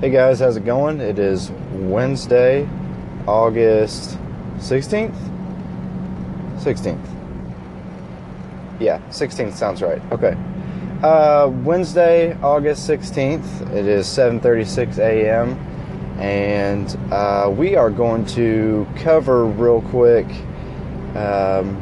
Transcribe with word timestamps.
Hey 0.00 0.08
guys, 0.08 0.40
how's 0.40 0.56
it 0.56 0.64
going? 0.64 0.98
It 0.98 1.18
is 1.18 1.50
Wednesday, 1.72 2.66
August 3.26 4.16
16th? 4.56 5.14
16th. 6.56 7.06
Yeah, 8.80 8.98
16th 9.10 9.52
sounds 9.52 9.82
right. 9.82 10.00
Okay. 10.10 10.34
Uh, 11.02 11.48
Wednesday, 11.48 12.32
August 12.40 12.88
16th. 12.88 13.74
It 13.74 13.84
is 13.84 14.06
7:36 14.06 14.96
a.m. 14.96 15.50
and 16.18 16.98
uh, 17.12 17.52
we 17.54 17.76
are 17.76 17.90
going 17.90 18.24
to 18.24 18.86
cover 18.96 19.44
real 19.44 19.82
quick 19.82 20.26
um, 21.14 21.76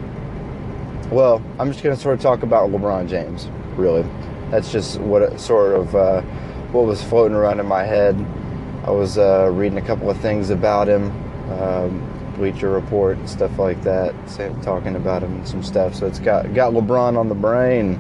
well, 1.13 1.41
I'm 1.61 1.71
just 1.71 1.85
going 1.85 1.95
to 1.95 2.03
sort 2.03 2.17
of 2.17 2.21
talk 2.21 2.43
about 2.43 2.71
LeBron 2.71 3.09
James, 3.09 3.47
really. 3.77 4.05
That's 4.51 4.73
just 4.73 4.99
what 4.99 5.39
sort 5.39 5.75
of 5.77 5.95
uh, 5.95 6.23
what 6.73 6.87
was 6.87 7.03
floating 7.03 7.37
around 7.37 7.61
in 7.61 7.67
my 7.67 7.85
head. 7.85 8.17
I 8.85 8.91
was 8.91 9.19
uh, 9.19 9.51
reading 9.53 9.79
a 9.79 9.83
couple 9.83 10.11
of 10.11 10.19
things 10.21 10.51
about 10.51 10.89
him, 10.89 11.11
um, 11.53 12.33
Bleacher 12.37 12.71
Report, 12.71 13.19
and 13.19 13.29
stuff 13.29 13.59
like 13.59 13.83
that, 13.83 14.15
talking 14.63 14.97
about 14.97 15.23
him 15.23 15.35
and 15.35 15.49
some 15.49 15.63
stuff. 15.63 15.95
So 15.95 16.07
it's 16.07 16.19
got 16.19 16.55
got 16.55 16.73
LeBron 16.73 17.17
on 17.17 17.29
the 17.29 17.35
brain, 17.35 17.95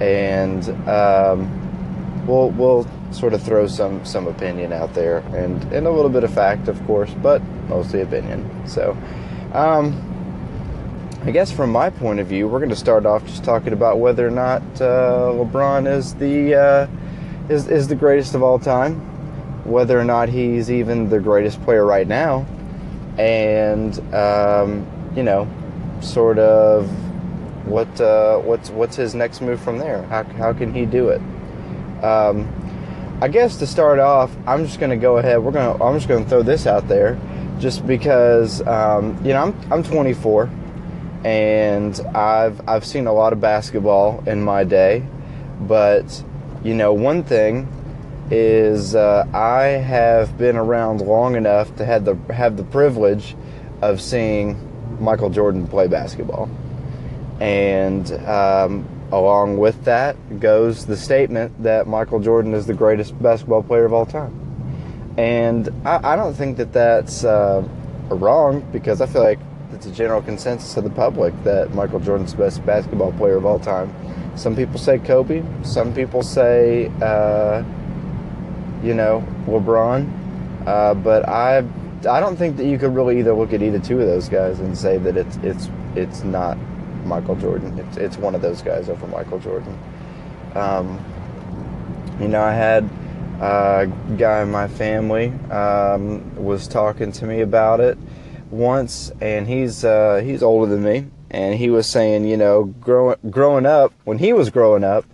and 0.00 0.68
um, 0.88 2.26
we'll 2.26 2.50
we'll 2.50 2.86
sort 3.12 3.34
of 3.34 3.42
throw 3.42 3.66
some 3.66 4.04
some 4.04 4.26
opinion 4.26 4.72
out 4.72 4.94
there 4.94 5.18
and 5.34 5.62
and 5.72 5.86
a 5.86 5.90
little 5.90 6.10
bit 6.10 6.24
of 6.24 6.32
fact, 6.32 6.68
of 6.68 6.82
course, 6.86 7.12
but 7.22 7.42
mostly 7.68 8.00
opinion. 8.00 8.48
So. 8.66 8.96
Um, 9.52 10.10
I 11.26 11.30
guess 11.30 11.50
from 11.50 11.70
my 11.70 11.88
point 11.88 12.20
of 12.20 12.26
view, 12.26 12.46
we're 12.48 12.58
going 12.58 12.68
to 12.68 12.76
start 12.76 13.06
off 13.06 13.24
just 13.24 13.44
talking 13.44 13.72
about 13.72 13.98
whether 13.98 14.26
or 14.26 14.30
not 14.30 14.60
uh, 14.78 15.32
LeBron 15.32 15.90
is 15.90 16.14
the 16.16 16.54
uh, 16.54 16.86
is 17.48 17.68
is 17.68 17.88
the 17.88 17.94
greatest 17.94 18.34
of 18.34 18.42
all 18.42 18.58
time, 18.58 18.96
whether 19.64 19.98
or 19.98 20.04
not 20.04 20.28
he's 20.28 20.70
even 20.70 21.08
the 21.08 21.20
greatest 21.20 21.62
player 21.64 21.84
right 21.84 22.06
now, 22.06 22.46
and 23.18 23.98
um, 24.14 24.86
you 25.16 25.22
know, 25.22 25.48
sort 26.00 26.38
of 26.38 26.88
what 27.66 28.00
uh, 28.00 28.38
what's 28.38 28.70
what's 28.70 28.96
his 28.96 29.14
next 29.14 29.40
move 29.40 29.60
from 29.60 29.78
there? 29.78 30.02
How 30.04 30.24
how 30.24 30.52
can 30.52 30.72
he 30.72 30.86
do 30.86 31.08
it? 31.10 31.20
Um, 32.02 32.48
I 33.20 33.28
guess 33.28 33.56
to 33.58 33.66
start 33.66 33.98
off, 33.98 34.34
I'm 34.46 34.66
just 34.66 34.80
going 34.80 34.90
to 34.90 34.96
go 34.96 35.18
ahead. 35.18 35.42
We're 35.42 35.52
going 35.52 35.78
to, 35.78 35.84
I'm 35.84 35.94
just 35.94 36.08
going 36.08 36.24
to 36.24 36.28
throw 36.28 36.42
this 36.42 36.66
out 36.66 36.88
there, 36.88 37.18
just 37.58 37.86
because 37.86 38.66
um, 38.66 39.18
you 39.24 39.32
know 39.32 39.42
I'm 39.42 39.72
I'm 39.72 39.82
24 39.82 40.50
and 41.24 41.98
I've 42.14 42.60
I've 42.68 42.84
seen 42.84 43.06
a 43.06 43.12
lot 43.12 43.32
of 43.32 43.40
basketball 43.40 44.22
in 44.26 44.42
my 44.42 44.64
day, 44.64 45.02
but 45.60 46.22
you 46.64 46.74
know 46.74 46.92
one 46.94 47.22
thing 47.22 47.68
is 48.30 48.94
uh, 48.94 49.28
I 49.32 49.64
have 49.64 50.36
been 50.38 50.56
around 50.56 51.02
long 51.02 51.36
enough 51.36 51.76
to 51.76 51.84
have 51.84 52.04
the 52.04 52.16
have 52.32 52.56
the 52.56 52.64
privilege 52.64 53.36
of 53.82 54.00
seeing 54.00 54.58
Michael 54.98 55.28
Jordan 55.28 55.68
play 55.68 55.88
basketball, 55.88 56.48
and 57.38 58.10
um, 58.26 58.88
along 59.12 59.58
with 59.58 59.84
that 59.84 60.40
goes 60.40 60.86
the 60.86 60.96
statement 60.96 61.62
that 61.62 61.86
Michael 61.86 62.18
Jordan 62.18 62.54
is 62.54 62.66
the 62.66 62.74
greatest 62.74 63.20
basketball 63.22 63.62
player 63.62 63.84
of 63.84 63.92
all 63.92 64.06
time, 64.06 65.14
and 65.18 65.68
I, 65.84 66.14
I 66.14 66.16
don't 66.16 66.34
think 66.34 66.56
that 66.56 66.72
that's 66.72 67.24
uh, 67.24 67.62
wrong 68.08 68.66
because 68.72 69.02
I 69.02 69.06
feel 69.06 69.22
like 69.22 69.38
it's 69.74 69.86
a 69.86 69.90
general 69.90 70.22
consensus 70.22 70.76
of 70.76 70.84
the 70.84 70.90
public 70.90 71.34
that 71.42 71.74
Michael 71.74 71.98
Jordan's 71.98 72.32
the 72.32 72.38
best 72.38 72.64
basketball 72.64 73.12
player 73.12 73.36
of 73.36 73.44
all 73.44 73.58
time. 73.58 73.92
Some 74.36 74.54
people 74.54 74.78
say 74.78 74.98
Kobe. 74.98 75.42
Some 75.62 75.92
people 75.92 76.22
say, 76.22 76.90
uh, 77.02 77.64
you 78.82 78.94
know, 78.94 79.26
LeBron. 79.46 80.66
Uh, 80.66 80.94
but 80.94 81.28
I, 81.28 81.58
I 82.08 82.20
don't 82.20 82.36
think 82.36 82.56
that 82.56 82.66
you 82.66 82.78
could 82.78 82.94
really 82.94 83.18
either 83.18 83.34
look 83.34 83.52
at 83.52 83.62
either 83.62 83.80
two 83.80 84.00
of 84.00 84.06
those 84.06 84.28
guys 84.28 84.60
and 84.60 84.76
say 84.76 84.96
that 84.98 85.16
it's 85.16 85.36
it's 85.42 85.68
it's 85.94 86.22
not 86.22 86.56
Michael 87.04 87.34
Jordan. 87.36 87.78
It's 87.78 87.96
it's 87.96 88.16
one 88.16 88.34
of 88.34 88.42
those 88.42 88.62
guys 88.62 88.88
over 88.88 89.06
Michael 89.08 89.40
Jordan. 89.40 89.78
Um, 90.54 91.04
you 92.20 92.28
know, 92.28 92.40
I 92.40 92.52
had 92.52 92.88
a 93.40 93.90
guy 94.16 94.42
in 94.42 94.50
my 94.50 94.68
family 94.68 95.32
um, 95.50 96.36
was 96.36 96.68
talking 96.68 97.12
to 97.12 97.26
me 97.26 97.40
about 97.40 97.80
it 97.80 97.98
once, 98.54 99.12
and 99.20 99.46
he's 99.46 99.84
uh, 99.84 100.20
he's 100.24 100.42
older 100.42 100.70
than 100.70 100.82
me, 100.82 101.06
and 101.30 101.54
he 101.54 101.70
was 101.70 101.86
saying, 101.86 102.26
you 102.26 102.36
know, 102.36 102.64
growing 102.64 103.18
growing 103.30 103.66
up 103.66 103.92
when 104.04 104.18
he 104.18 104.32
was 104.32 104.50
growing 104.50 104.84
up, 104.84 105.04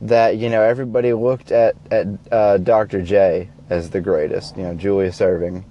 that 0.00 0.36
you 0.36 0.50
know 0.50 0.62
everybody 0.62 1.12
looked 1.12 1.52
at 1.52 1.76
at 1.90 2.06
uh, 2.30 2.58
Dr. 2.58 3.02
J 3.02 3.50
as 3.70 3.90
the 3.90 4.00
greatest, 4.00 4.56
you 4.56 4.64
know, 4.64 4.74
Julius 4.74 5.20
Erving, 5.20 5.64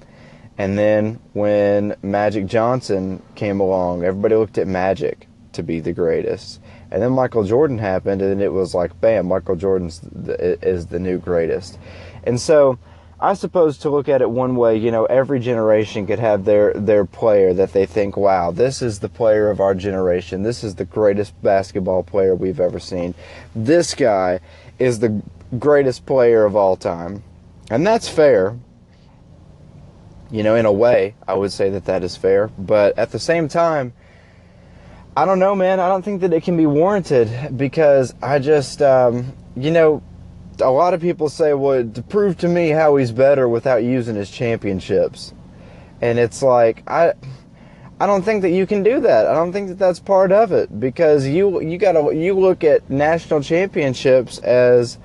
and 0.58 0.78
then 0.78 1.20
when 1.34 1.96
Magic 2.02 2.48
Johnson 2.48 3.22
came 3.36 3.60
along, 3.60 4.04
everybody 4.04 4.36
looked 4.36 4.58
at 4.58 4.68
Magic 4.68 5.28
to 5.54 5.64
be 5.64 5.80
the 5.80 5.94
greatest, 5.94 6.62
and 6.90 7.02
then 7.02 7.12
Michael 7.12 7.44
Jordan 7.44 7.78
happened, 7.78 8.22
and 8.22 8.42
it 8.42 8.54
was 8.54 8.74
like, 8.74 9.00
bam, 9.02 9.28
Michael 9.28 9.56
Jordan's 9.58 10.00
the, 10.00 10.58
is 10.66 10.88
the 10.88 11.00
new 11.00 11.20
greatest, 11.20 11.78
and 12.24 12.40
so 12.40 12.80
I 13.22 13.36
suppose 13.36 13.78
to 13.80 13.92
look 13.92 14.10
at 14.10 14.24
it 14.24 14.30
one 14.32 14.56
way, 14.56 14.78
you 14.78 14.90
know, 14.90 15.06
every 15.06 15.40
generation 15.40 16.08
could 16.08 16.18
have 16.18 16.44
their 16.44 16.74
their 16.74 17.06
player 17.06 17.54
that 17.54 17.72
they 17.72 17.86
think, 17.86 18.18
wow, 18.18 18.50
this 18.50 18.82
is 18.82 19.00
the 19.00 19.10
player 19.10 19.52
of 19.52 19.60
our 19.60 19.76
generation. 19.76 20.42
This 20.42 20.64
is 20.64 20.76
the 20.76 20.86
greatest 20.86 21.40
basketball 21.44 22.02
player 22.02 22.34
we've 22.34 22.60
ever 22.60 22.80
seen. 22.80 23.14
This 23.56 23.94
guy 23.94 24.40
is 24.80 25.00
the 25.00 25.22
greatest 25.60 26.08
player 26.08 26.46
of 26.46 26.56
all 26.56 26.76
time. 26.76 27.22
And 27.70 27.86
that's 27.86 28.10
fair. 28.10 28.58
You 30.32 30.42
know, 30.42 30.56
in 30.56 30.66
a 30.66 30.72
way, 30.72 31.14
I 31.28 31.36
would 31.36 31.52
say 31.52 31.70
that 31.70 31.86
that 31.86 32.04
is 32.04 32.16
fair, 32.16 32.48
but 32.58 32.98
at 32.98 33.12
the 33.12 33.20
same 33.20 33.48
time, 33.48 33.94
I 35.16 35.26
don't 35.26 35.40
know, 35.40 35.56
man. 35.56 35.80
I 35.80 35.90
don't 35.90 36.04
think 36.04 36.22
that 36.22 36.34
it 36.34 36.44
can 36.44 36.56
be 36.56 36.66
warranted 36.66 37.58
because 37.58 38.16
I 38.24 38.40
just, 38.40 38.82
um, 38.82 39.34
you 39.58 39.70
know, 39.70 40.02
a 40.62 40.70
lot 40.70 40.94
of 40.94 41.02
people 41.02 41.30
say, 41.30 41.54
well, 41.54 41.88
to 41.88 42.02
prove 42.02 42.38
to 42.40 42.48
me 42.48 42.70
how 42.70 42.96
he's 42.96 43.12
better 43.12 43.48
without 43.50 43.84
using 43.84 44.16
his 44.16 44.32
championships. 44.32 45.34
And 46.02 46.18
it's 46.20 46.42
like, 46.42 46.84
I. 46.88 47.14
I 48.00 48.08
don't 48.08 48.24
think 48.24 48.42
that 48.42 48.50
you 48.50 48.66
can 48.66 48.82
do 48.82 49.00
that. 49.02 49.28
I 49.28 49.34
don't 49.36 49.54
think 49.54 49.68
that 49.68 49.78
that's 49.78 50.00
part 50.00 50.32
of 50.32 50.52
it 50.52 50.80
because 50.80 51.28
you 51.28 51.62
you 51.62 51.78
got 51.78 51.92
to 51.92 52.12
you 52.16 52.34
look 52.34 52.64
at 52.64 52.90
national 52.90 53.44
championships 53.44 54.40
as 54.40 54.98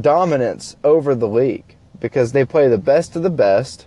dominance 0.00 0.76
over 0.82 1.14
the 1.14 1.28
league 1.28 1.76
because 2.00 2.32
they 2.32 2.46
play 2.46 2.68
the 2.68 2.78
best 2.78 3.16
of 3.16 3.22
the 3.22 3.28
best, 3.28 3.86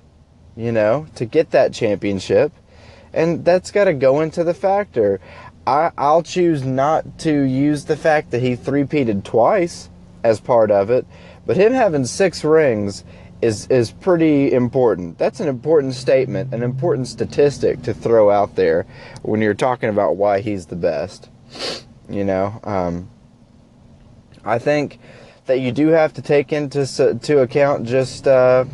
you 0.55 0.71
know, 0.71 1.07
to 1.15 1.25
get 1.25 1.49
that 1.51 1.73
championship. 1.73 2.51
And 3.13 3.43
that's 3.43 3.71
got 3.71 3.85
to 3.85 3.93
go 3.93 4.21
into 4.21 4.43
the 4.43 4.53
factor. 4.53 5.19
I, 5.65 5.91
I'll 5.97 6.23
choose 6.23 6.63
not 6.63 7.19
to 7.19 7.41
use 7.41 7.85
the 7.85 7.97
fact 7.97 8.31
that 8.31 8.41
he 8.41 8.55
three-peated 8.55 9.23
twice 9.23 9.89
as 10.23 10.39
part 10.39 10.71
of 10.71 10.89
it, 10.89 11.05
but 11.45 11.57
him 11.57 11.73
having 11.73 12.05
six 12.05 12.43
rings 12.43 13.03
is 13.41 13.67
is 13.67 13.91
pretty 13.91 14.51
important. 14.51 15.17
That's 15.17 15.39
an 15.39 15.47
important 15.47 15.95
statement, 15.95 16.53
an 16.53 16.63
important 16.63 17.07
statistic 17.07 17.81
to 17.83 17.93
throw 17.93 18.29
out 18.29 18.55
there 18.55 18.85
when 19.23 19.41
you're 19.41 19.53
talking 19.53 19.89
about 19.89 20.15
why 20.15 20.41
he's 20.41 20.67
the 20.67 20.75
best. 20.75 21.29
You 22.09 22.23
know, 22.23 22.59
um, 22.63 23.09
I 24.45 24.59
think 24.59 24.99
that 25.45 25.59
you 25.59 25.71
do 25.71 25.87
have 25.87 26.13
to 26.13 26.21
take 26.21 26.53
into 26.53 26.85
to 27.19 27.39
account 27.39 27.87
just 27.87 28.27
uh, 28.27 28.65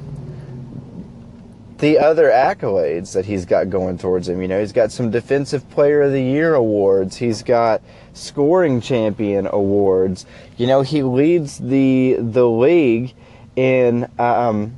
the 1.78 2.00
other 2.00 2.30
accolades 2.30 3.14
that 3.14 3.26
he's 3.26 3.46
got 3.46 3.70
going 3.70 3.98
towards 3.98 4.28
him. 4.28 4.42
You 4.42 4.48
know, 4.48 4.60
he's 4.60 4.74
got 4.74 4.92
some 4.92 5.12
Defensive 5.12 5.70
Player 5.70 6.02
of 6.04 6.12
the 6.12 6.22
Year 6.22 6.56
awards. 6.56 7.18
He's 7.18 7.44
got 7.44 7.82
scoring 8.18 8.82
champion 8.82 9.48
awards. 9.48 10.26
You 10.58 10.68
know, 10.68 10.82
he 10.82 11.04
leads 11.04 11.58
the 11.58 12.18
the 12.20 12.48
league 12.48 13.14
in 13.56 14.10
um, 14.20 14.78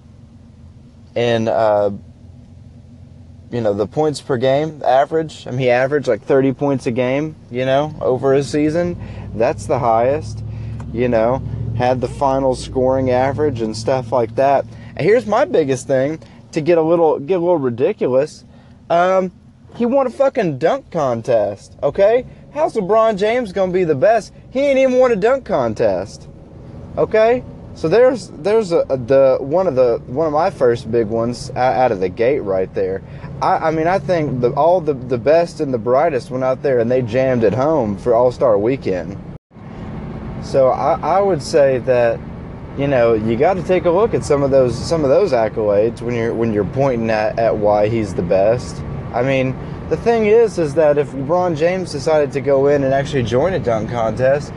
in 1.16 1.48
uh, 1.48 1.92
you 3.52 3.62
know 3.62 3.74
the 3.74 3.88
points 3.88 4.22
per 4.22 4.38
game 4.38 4.82
average. 4.86 5.48
I 5.48 5.52
mean, 5.52 5.60
he 5.60 5.70
averaged 5.70 6.08
like 6.08 6.22
30 6.22 6.54
points 6.54 6.86
a 6.88 6.92
game. 6.92 7.36
You 7.50 7.66
know, 7.66 7.96
over 8.02 8.34
a 8.34 8.44
season, 8.44 8.98
that's 9.36 9.66
the 9.66 9.80
highest. 9.80 10.44
You 10.94 11.08
know, 11.08 11.42
had 11.78 12.02
the 12.02 12.08
final 12.08 12.56
scoring 12.56 13.12
average 13.12 13.62
and 13.62 13.76
stuff 13.76 14.12
like 14.12 14.36
that. 14.36 14.66
And 14.96 15.06
here's 15.06 15.26
my 15.26 15.46
biggest 15.46 15.88
thing 15.88 16.20
to 16.52 16.62
get 16.62 16.78
a 16.78 16.82
little 16.82 17.20
get 17.20 17.36
a 17.36 17.40
little 17.40 17.58
ridiculous. 17.58 18.44
Um, 18.90 19.32
he 19.76 19.86
won 19.86 20.08
a 20.08 20.10
fucking 20.10 20.58
dunk 20.58 20.92
contest. 20.92 21.78
Okay, 21.84 22.26
How's 22.52 22.74
LeBron 22.74 23.18
James 23.18 23.52
gonna 23.54 23.72
be 23.72 23.84
the 23.84 23.96
best? 23.96 24.34
He 24.50 24.62
ain't 24.62 24.80
even 24.80 24.98
won 24.98 25.12
a 25.12 25.16
dunk 25.16 25.46
contest. 25.46 26.28
Okay, 26.98 27.44
so 27.76 27.88
there's 27.88 28.30
there's 28.30 28.72
a, 28.72 28.84
the 28.88 29.38
one 29.40 29.68
of 29.68 29.76
the 29.76 30.02
one 30.08 30.26
of 30.26 30.34
my 30.34 30.50
first 30.50 30.92
big 30.92 31.08
ones 31.08 31.52
out 31.52 31.92
of 31.92 32.00
the 32.00 32.10
gate 32.10 32.40
right 32.40 32.74
there. 32.74 33.04
I, 33.40 33.68
I 33.68 33.72
mean 33.72 33.86
I 33.86 34.00
think 34.00 34.42
the, 34.42 34.50
all 34.54 34.82
the 34.82 34.96
the 34.96 35.18
best 35.20 35.60
and 35.60 35.72
the 35.72 35.78
brightest 35.78 36.32
went 36.32 36.44
out 36.44 36.64
there 36.64 36.80
and 36.80 36.90
they 36.90 37.04
jammed 37.04 37.44
at 37.44 37.54
home 37.54 37.98
for 37.98 38.16
All 38.16 38.32
Star 38.32 38.58
Weekend. 38.58 39.16
So 40.42 40.70
I, 40.70 41.00
I 41.02 41.22
would 41.22 41.44
say 41.44 41.78
that 41.80 42.20
you 42.80 42.88
know, 42.88 43.14
you 43.14 43.36
got 43.36 43.56
to 43.56 43.64
take 43.64 43.86
a 43.86 43.92
look 43.92 44.14
at 44.14 44.24
some 44.24 44.42
of 44.42 44.52
those 44.52 44.76
some 44.76 45.04
of 45.04 45.10
those 45.10 45.34
accolades 45.34 46.02
when 46.02 46.16
you're 46.16 46.34
when 46.34 46.52
you're 46.52 46.66
pointing 46.66 47.12
at, 47.12 47.38
at 47.38 47.56
why 47.56 47.90
he's 47.90 48.16
the 48.16 48.24
best. 48.24 48.78
I 49.14 49.22
mean, 49.22 49.54
the 49.90 49.98
thing 49.98 50.28
is, 50.28 50.60
is 50.60 50.76
that 50.76 50.98
if 50.98 51.10
LeBron 51.12 51.58
James 51.58 51.92
decided 51.92 52.32
to 52.34 52.42
go 52.42 52.68
in 52.68 52.84
and 52.84 52.94
actually 52.94 53.24
join 53.24 53.54
a 53.54 53.60
dunk 53.60 53.90
contest, 53.90 54.54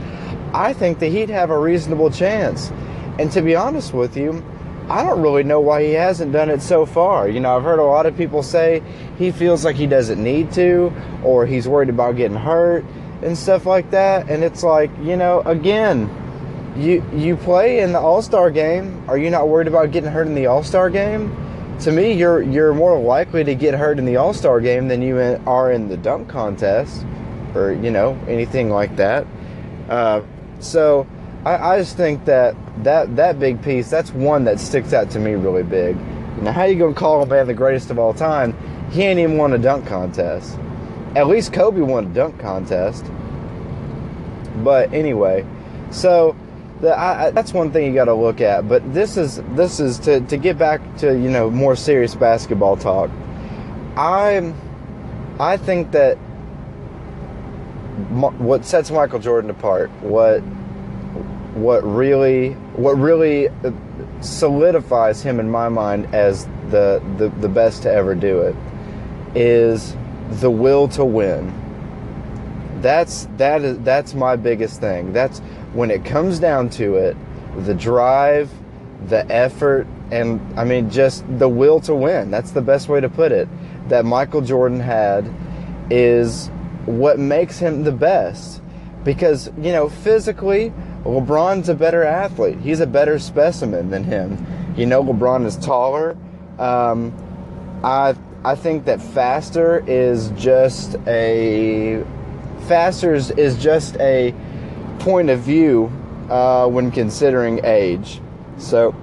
I 0.52 0.74
think 0.74 0.98
that 0.98 1.08
he'd 1.08 1.30
have 1.30 1.50
a 1.50 1.58
reasonable 1.58 2.10
chance. 2.10 2.70
And 3.18 3.32
to 3.32 3.40
be 3.40 3.54
honest 3.54 3.94
with 3.94 4.16
you, 4.16 4.44
I 4.88 5.02
don't 5.02 5.22
really 5.22 5.42
know 5.42 5.60
why 5.60 5.84
he 5.84 5.92
hasn't 5.92 6.32
done 6.32 6.50
it 6.50 6.60
so 6.60 6.84
far. 6.84 7.28
You 7.28 7.40
know, 7.40 7.56
I've 7.56 7.62
heard 7.62 7.78
a 7.78 7.84
lot 7.84 8.04
of 8.04 8.16
people 8.16 8.42
say 8.42 8.82
he 9.16 9.30
feels 9.30 9.64
like 9.64 9.76
he 9.76 9.86
doesn't 9.86 10.22
need 10.22 10.52
to, 10.52 10.92
or 11.24 11.46
he's 11.46 11.66
worried 11.66 11.88
about 11.88 12.16
getting 12.16 12.36
hurt 12.36 12.84
and 13.22 13.38
stuff 13.38 13.64
like 13.64 13.90
that. 13.92 14.28
And 14.28 14.44
it's 14.44 14.62
like, 14.62 14.90
you 15.00 15.16
know, 15.16 15.40
again, 15.42 16.10
you 16.76 17.04
you 17.14 17.36
play 17.36 17.80
in 17.80 17.92
the 17.92 18.00
All 18.00 18.22
Star 18.22 18.50
game. 18.50 19.02
Are 19.08 19.16
you 19.16 19.30
not 19.30 19.48
worried 19.48 19.68
about 19.68 19.92
getting 19.92 20.10
hurt 20.10 20.26
in 20.26 20.34
the 20.34 20.46
All 20.46 20.62
Star 20.62 20.90
game? 20.90 21.34
To 21.80 21.90
me, 21.90 22.12
you're 22.12 22.42
you're 22.42 22.74
more 22.74 22.98
likely 23.00 23.42
to 23.44 23.54
get 23.54 23.74
hurt 23.74 23.98
in 23.98 24.04
the 24.04 24.16
All 24.16 24.32
Star 24.32 24.60
game 24.60 24.88
than 24.88 25.02
you 25.02 25.18
are 25.18 25.72
in 25.72 25.88
the 25.88 25.96
dunk 25.96 26.28
contest, 26.28 27.04
or 27.54 27.72
you 27.72 27.90
know 27.90 28.18
anything 28.28 28.70
like 28.70 28.94
that. 28.96 29.26
Uh, 29.88 30.22
so 30.60 31.06
I, 31.44 31.56
I 31.56 31.78
just 31.78 31.96
think 31.96 32.24
that 32.26 32.54
that 32.84 33.16
that 33.16 33.40
big 33.40 33.62
piece 33.62 33.90
that's 33.90 34.12
one 34.12 34.44
that 34.44 34.60
sticks 34.60 34.92
out 34.92 35.10
to 35.10 35.18
me 35.18 35.32
really 35.32 35.64
big. 35.64 35.96
Now, 36.40 36.52
how 36.52 36.64
you 36.64 36.78
gonna 36.78 36.94
call 36.94 37.22
a 37.22 37.26
man 37.26 37.46
the 37.46 37.54
greatest 37.54 37.90
of 37.90 37.98
all 37.98 38.14
time? 38.14 38.56
He 38.90 39.02
ain't 39.02 39.18
even 39.18 39.36
won 39.36 39.52
a 39.52 39.58
dunk 39.58 39.86
contest. 39.86 40.58
At 41.16 41.26
least 41.26 41.52
Kobe 41.52 41.80
won 41.80 42.06
a 42.06 42.08
dunk 42.08 42.38
contest. 42.38 43.04
But 44.56 44.92
anyway, 44.92 45.44
so 45.90 46.36
the, 46.82 46.98
I, 46.98 47.30
that's 47.30 47.54
one 47.54 47.70
thing 47.72 47.86
you 47.86 47.94
got 47.94 48.06
to 48.06 48.14
look 48.14 48.40
at. 48.40 48.68
But 48.68 48.92
this 48.92 49.16
is 49.16 49.40
this 49.54 49.80
is 49.80 49.98
to 50.00 50.20
to 50.20 50.36
get 50.36 50.58
back 50.58 50.80
to 50.98 51.12
you 51.12 51.30
know 51.30 51.50
more 51.50 51.74
serious 51.76 52.14
basketball 52.14 52.76
talk. 52.76 53.10
I 53.96 54.52
I 55.38 55.56
think 55.56 55.92
that 55.92 56.16
what 58.38 58.64
sets 58.64 58.90
Michael 58.90 59.20
Jordan 59.20 59.48
apart, 59.50 59.90
what 60.02 60.40
what 61.54 61.84
really 61.84 62.52
what 62.74 62.98
really 62.98 63.48
uh, 63.48 63.70
solidifies 64.20 65.22
him 65.22 65.38
in 65.38 65.50
my 65.50 65.68
mind 65.68 66.12
as 66.14 66.46
the, 66.70 67.02
the, 67.18 67.28
the 67.40 67.48
best 67.48 67.82
to 67.82 67.92
ever 67.92 68.14
do 68.14 68.40
it 68.40 68.56
is 69.34 69.94
the 70.40 70.50
will 70.50 70.88
to 70.88 71.04
win. 71.04 71.52
That's 72.82 73.28
that 73.36 73.62
is 73.62 73.78
that's 73.80 74.14
my 74.14 74.36
biggest 74.36 74.80
thing. 74.80 75.12
That's 75.12 75.38
when 75.72 75.90
it 75.90 76.04
comes 76.04 76.38
down 76.38 76.68
to 76.70 76.96
it, 76.96 77.16
the 77.64 77.74
drive, 77.74 78.50
the 79.08 79.24
effort, 79.30 79.86
and 80.10 80.40
I 80.58 80.64
mean, 80.64 80.90
just 80.90 81.24
the 81.38 81.48
will 81.48 81.80
to 81.80 81.94
win. 81.94 82.30
That's 82.30 82.50
the 82.50 82.60
best 82.60 82.88
way 82.88 83.00
to 83.00 83.08
put 83.08 83.32
it. 83.32 83.48
That 83.88 84.04
Michael 84.04 84.42
Jordan 84.42 84.80
had 84.80 85.32
is 85.90 86.48
what 86.86 87.18
makes 87.18 87.58
him 87.58 87.84
the 87.84 87.92
best. 87.92 88.60
Because, 89.04 89.50
you 89.58 89.72
know, 89.72 89.88
physically, 89.88 90.72
LeBron's 91.04 91.68
a 91.68 91.74
better 91.74 92.04
athlete. 92.04 92.58
He's 92.60 92.80
a 92.80 92.86
better 92.86 93.18
specimen 93.18 93.90
than 93.90 94.04
him. 94.04 94.74
You 94.76 94.86
know, 94.86 95.02
LeBron 95.02 95.44
is 95.44 95.56
taller. 95.56 96.16
Um, 96.58 97.12
I 97.82 98.14
I 98.44 98.54
think 98.54 98.84
that 98.86 99.00
faster 99.00 99.84
is 99.86 100.30
just 100.30 100.96
a 101.06 102.04
faster 102.62 103.14
is, 103.14 103.32
just 103.58 103.96
a 103.96 104.34
point 104.98 105.30
of 105.30 105.40
view 105.40 105.92
uh, 106.30 106.66
when 106.66 106.90
considering 106.90 107.64
age. 107.64 108.20
So, 108.58 108.94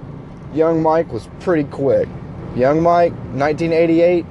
young 0.54 0.82
Mike 0.82 1.12
was 1.12 1.28
pretty 1.40 1.64
quick. 1.64 2.08
Young 2.56 2.82
Mike, 2.82 3.12
1988, 3.12 4.26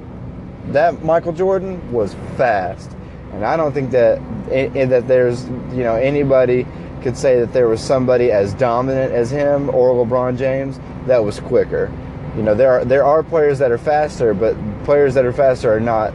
that 0.73 1.03
Michael 1.03 1.33
Jordan 1.33 1.91
was 1.91 2.15
fast, 2.35 2.91
and 3.33 3.45
I 3.45 3.55
don't 3.55 3.71
think 3.71 3.91
that 3.91 4.19
that 4.49 5.07
there's 5.07 5.45
you 5.45 5.83
know 5.83 5.95
anybody 5.95 6.65
could 7.01 7.15
say 7.15 7.39
that 7.39 7.53
there 7.53 7.67
was 7.67 7.81
somebody 7.81 8.31
as 8.31 8.53
dominant 8.55 9.13
as 9.13 9.31
him 9.31 9.69
or 9.69 9.93
LeBron 10.05 10.37
James 10.37 10.79
that 11.05 11.23
was 11.23 11.39
quicker. 11.39 11.91
You 12.35 12.43
know, 12.43 12.55
there 12.55 12.71
are 12.71 12.85
there 12.85 13.03
are 13.03 13.23
players 13.23 13.59
that 13.59 13.71
are 13.71 13.77
faster, 13.77 14.33
but 14.33 14.55
players 14.83 15.13
that 15.13 15.25
are 15.25 15.33
faster 15.33 15.73
are 15.73 15.79
not 15.79 16.13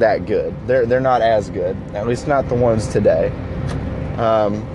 that 0.00 0.26
good. 0.26 0.54
They're 0.66 0.86
they're 0.86 1.00
not 1.00 1.22
as 1.22 1.50
good. 1.50 1.76
At 1.94 2.06
least 2.06 2.26
not 2.26 2.48
the 2.48 2.54
ones 2.54 2.88
today. 2.88 3.28
Um, 4.16 4.68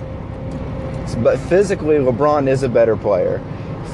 but 1.22 1.38
physically, 1.38 1.96
LeBron 1.96 2.48
is 2.48 2.62
a 2.62 2.68
better 2.68 2.96
player. 2.96 3.42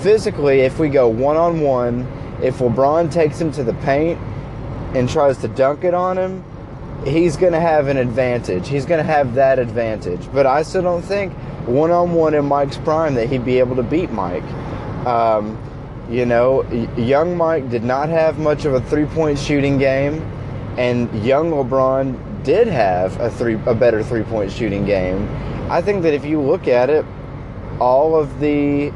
Physically, 0.03 0.61
if 0.61 0.79
we 0.79 0.89
go 0.89 1.09
one 1.09 1.37
on 1.37 1.61
one, 1.61 2.01
if 2.43 2.59
LeBron 2.59 3.11
takes 3.11 3.41
him 3.41 3.51
to 3.53 3.65
the 3.65 3.75
paint 3.75 4.19
and 4.95 5.09
tries 5.09 5.39
to 5.39 5.49
dunk 5.49 5.85
it 5.85 5.95
on 5.95 6.19
him, 6.19 6.45
he's 7.05 7.37
going 7.37 7.53
to 7.53 7.61
have 7.61 7.89
an 7.89 7.97
advantage. 7.97 8.69
He's 8.69 8.85
going 8.85 8.99
to 8.99 9.11
have 9.11 9.35
that 9.35 9.59
advantage. 9.59 10.31
But 10.33 10.47
I 10.47 10.63
still 10.63 10.83
don't 10.83 11.03
think 11.03 11.33
one 11.67 11.91
on 11.91 12.15
one 12.15 12.35
in 12.35 12.45
Mike's 12.45 12.77
prime 12.79 13.15
that 13.15 13.29
he'd 13.29 13.45
be 13.45 13.59
able 13.59 13.77
to 13.77 13.83
beat 13.83 14.11
Mike. 14.11 14.45
Um, 15.07 15.59
you 16.11 16.27
know, 16.27 16.63
young 16.97 17.37
Mike 17.37 17.69
did 17.71 17.83
not 17.83 18.09
have 18.09 18.39
much 18.39 18.65
of 18.65 18.75
a 18.75 18.81
three 18.81 19.07
point 19.07 19.39
shooting 19.39 19.79
game, 19.79 20.21
and 20.77 21.25
young 21.25 21.51
LeBron 21.51 22.45
did 22.45 22.69
have 22.69 23.19
a 23.21 23.31
three 23.31 23.55
a 23.67 23.75
better 23.75 24.03
three 24.03 24.23
point 24.23 24.53
shooting 24.53 24.85
game. 24.85 25.29
I 25.71 25.83
think 25.83 26.03
that 26.03 26.15
if 26.15 26.25
you 26.25 26.41
look 26.41 26.69
at 26.69 26.91
it, 26.91 27.05
all 27.81 28.15
of 28.15 28.41
the 28.41 28.93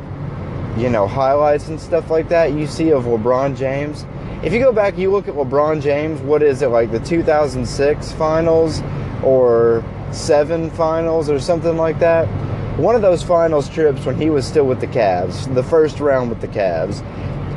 you 0.76 0.88
know 0.88 1.06
highlights 1.06 1.68
and 1.68 1.80
stuff 1.80 2.10
like 2.10 2.28
that 2.28 2.52
you 2.52 2.66
see 2.66 2.90
of 2.92 3.04
LeBron 3.04 3.56
James. 3.56 4.06
If 4.42 4.52
you 4.52 4.58
go 4.58 4.72
back, 4.72 4.96
you 4.96 5.10
look 5.10 5.28
at 5.28 5.34
LeBron 5.34 5.82
James. 5.82 6.20
What 6.20 6.42
is 6.42 6.62
it 6.62 6.68
like 6.68 6.90
the 6.90 7.00
2006 7.00 8.12
finals 8.12 8.82
or 9.22 9.84
seven 10.12 10.70
finals 10.70 11.28
or 11.28 11.38
something 11.38 11.76
like 11.76 11.98
that? 11.98 12.26
One 12.78 12.94
of 12.94 13.02
those 13.02 13.22
finals 13.22 13.68
trips 13.68 14.06
when 14.06 14.16
he 14.16 14.30
was 14.30 14.46
still 14.46 14.64
with 14.64 14.80
the 14.80 14.86
Cavs, 14.86 15.52
the 15.54 15.62
first 15.62 16.00
round 16.00 16.30
with 16.30 16.40
the 16.40 16.48
Cavs. 16.48 17.04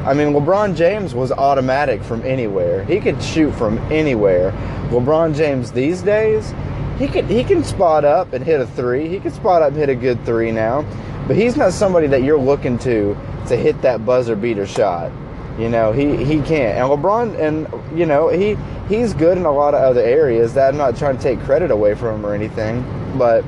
I 0.06 0.14
mean, 0.14 0.34
LeBron 0.34 0.76
James 0.76 1.16
was 1.16 1.32
automatic 1.32 2.04
from 2.04 2.22
anywhere. 2.24 2.84
He 2.84 3.00
could 3.00 3.22
shoot 3.24 3.54
from 3.54 3.78
anywhere. 3.92 4.52
LeBron 4.90 5.36
James 5.36 5.72
these 5.72 6.02
days, 6.02 6.54
he 7.00 7.08
can 7.08 7.28
he 7.28 7.44
can 7.44 7.64
spot 7.64 8.04
up 8.04 8.34
and 8.34 8.44
hit 8.44 8.60
a 8.60 8.68
three. 8.68 9.08
He 9.08 9.20
can 9.20 9.32
spot 9.32 9.62
up 9.62 9.70
and 9.70 9.78
hit 9.78 9.90
a 9.90 9.96
good 9.96 10.24
three 10.26 10.52
now, 10.52 10.86
but 11.28 11.36
he's 11.36 11.56
not 11.56 11.74
somebody 11.74 12.08
that 12.08 12.24
you're 12.24 12.40
looking 12.40 12.78
to 12.80 13.18
to 13.48 13.56
hit 13.56 13.82
that 13.82 14.06
buzzer 14.06 14.36
beater 14.36 14.68
shot. 14.68 15.12
You 15.58 15.70
know, 15.70 15.92
he 15.92 16.18
he 16.24 16.42
can't. 16.42 16.78
And 16.78 16.90
LeBron, 16.90 17.40
and 17.40 17.98
you 17.98 18.06
know, 18.06 18.28
he 18.28 18.58
he's 18.90 19.14
good 19.14 19.38
in 19.38 19.46
a 19.46 19.52
lot 19.52 19.74
of 19.74 19.82
other 19.82 20.02
areas. 20.02 20.54
That 20.56 20.70
I'm 20.70 20.78
not 20.78 20.98
trying 20.98 21.18
to 21.18 21.24
take 21.24 21.40
credit 21.42 21.72
away 21.72 21.96
from 21.96 22.16
him 22.16 22.26
or 22.26 22.34
anything, 22.34 22.84
but 23.18 23.46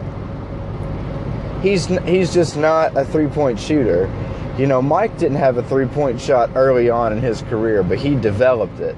he's 1.62 1.88
he's 2.06 2.34
just 2.34 2.58
not 2.58 2.96
a 2.96 3.04
three 3.04 3.28
point 3.28 3.60
shooter. 3.60 4.10
You 4.58 4.68
know, 4.68 4.82
Mike 4.82 5.18
didn't 5.18 5.38
have 5.38 5.58
a 5.58 5.64
three 5.64 5.86
point 5.88 6.20
shot 6.22 6.52
early 6.56 6.90
on 6.90 7.12
in 7.14 7.20
his 7.20 7.42
career, 7.44 7.84
but 7.84 7.98
he 7.98 8.16
developed 8.16 8.80
it 8.80 8.96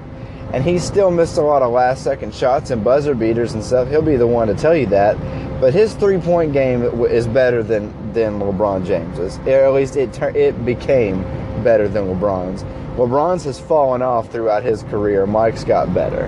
and 0.52 0.64
he 0.64 0.78
still 0.78 1.10
missed 1.10 1.36
a 1.36 1.42
lot 1.42 1.62
of 1.62 1.72
last 1.72 2.02
second 2.02 2.34
shots 2.34 2.70
and 2.70 2.82
buzzer 2.82 3.14
beaters 3.14 3.52
and 3.52 3.62
stuff. 3.62 3.88
He'll 3.88 4.00
be 4.00 4.16
the 4.16 4.26
one 4.26 4.48
to 4.48 4.54
tell 4.54 4.74
you 4.74 4.86
that. 4.86 5.18
But 5.60 5.74
his 5.74 5.94
three 5.94 6.18
point 6.18 6.52
game 6.52 6.82
is 6.82 7.26
better 7.26 7.62
than, 7.62 8.12
than 8.12 8.40
LeBron 8.40 8.86
James's. 8.86 9.38
Or 9.40 9.66
at 9.66 9.74
least 9.74 9.96
it, 9.96 10.16
it 10.34 10.64
became 10.64 11.22
better 11.62 11.86
than 11.88 12.04
LeBron's. 12.06 12.62
LeBron's 12.96 13.44
has 13.44 13.60
fallen 13.60 14.00
off 14.00 14.30
throughout 14.32 14.62
his 14.62 14.84
career. 14.84 15.26
Mike's 15.26 15.64
got 15.64 15.92
better. 15.92 16.26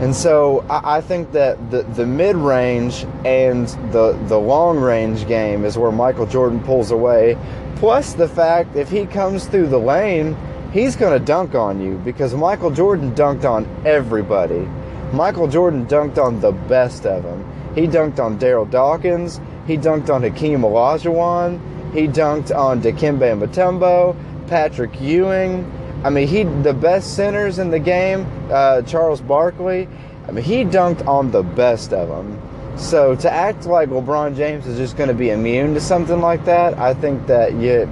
And 0.00 0.14
so 0.14 0.60
I, 0.68 0.98
I 0.98 1.00
think 1.00 1.32
that 1.32 1.70
the, 1.70 1.82
the 1.82 2.06
mid 2.06 2.36
range 2.36 3.04
and 3.24 3.66
the, 3.92 4.12
the 4.28 4.38
long 4.38 4.78
range 4.78 5.26
game 5.26 5.64
is 5.64 5.76
where 5.76 5.90
Michael 5.90 6.26
Jordan 6.26 6.60
pulls 6.60 6.92
away. 6.92 7.36
Plus, 7.76 8.14
the 8.14 8.28
fact 8.28 8.74
if 8.74 8.88
he 8.88 9.04
comes 9.04 9.46
through 9.46 9.68
the 9.68 9.78
lane, 9.78 10.34
he's 10.72 10.96
going 10.96 11.18
to 11.18 11.24
dunk 11.24 11.54
on 11.54 11.80
you 11.80 11.98
because 11.98 12.34
Michael 12.34 12.70
Jordan 12.70 13.14
dunked 13.14 13.44
on 13.44 13.66
everybody. 13.86 14.66
Michael 15.12 15.46
Jordan 15.46 15.86
dunked 15.86 16.16
on 16.18 16.40
the 16.40 16.52
best 16.52 17.04
of 17.04 17.22
them. 17.22 17.44
He 17.74 17.86
dunked 17.86 18.18
on 18.18 18.38
Darryl 18.38 18.68
Dawkins. 18.68 19.40
He 19.66 19.76
dunked 19.76 20.08
on 20.08 20.22
Hakeem 20.22 20.62
Olajuwon. 20.62 21.92
He 21.92 22.08
dunked 22.08 22.54
on 22.56 22.80
Dikembe 22.80 23.38
Mutombo, 23.38 24.16
Patrick 24.48 24.98
Ewing. 25.00 25.70
I 26.02 26.10
mean, 26.10 26.28
he 26.28 26.44
the 26.44 26.74
best 26.74 27.14
centers 27.14 27.58
in 27.58 27.70
the 27.70 27.78
game, 27.78 28.26
uh, 28.50 28.82
Charles 28.82 29.20
Barkley. 29.20 29.88
I 30.26 30.32
mean, 30.32 30.44
he 30.44 30.64
dunked 30.64 31.06
on 31.06 31.30
the 31.30 31.42
best 31.42 31.92
of 31.92 32.08
them. 32.08 32.40
So 32.76 33.16
to 33.16 33.32
act 33.32 33.64
like 33.66 33.88
LeBron 33.88 34.36
James 34.36 34.66
is 34.66 34.76
just 34.76 34.96
going 34.96 35.08
to 35.08 35.14
be 35.14 35.30
immune 35.30 35.72
to 35.74 35.80
something 35.80 36.20
like 36.20 36.44
that, 36.44 36.78
I 36.78 36.92
think 36.92 37.26
that 37.26 37.54
you 37.54 37.88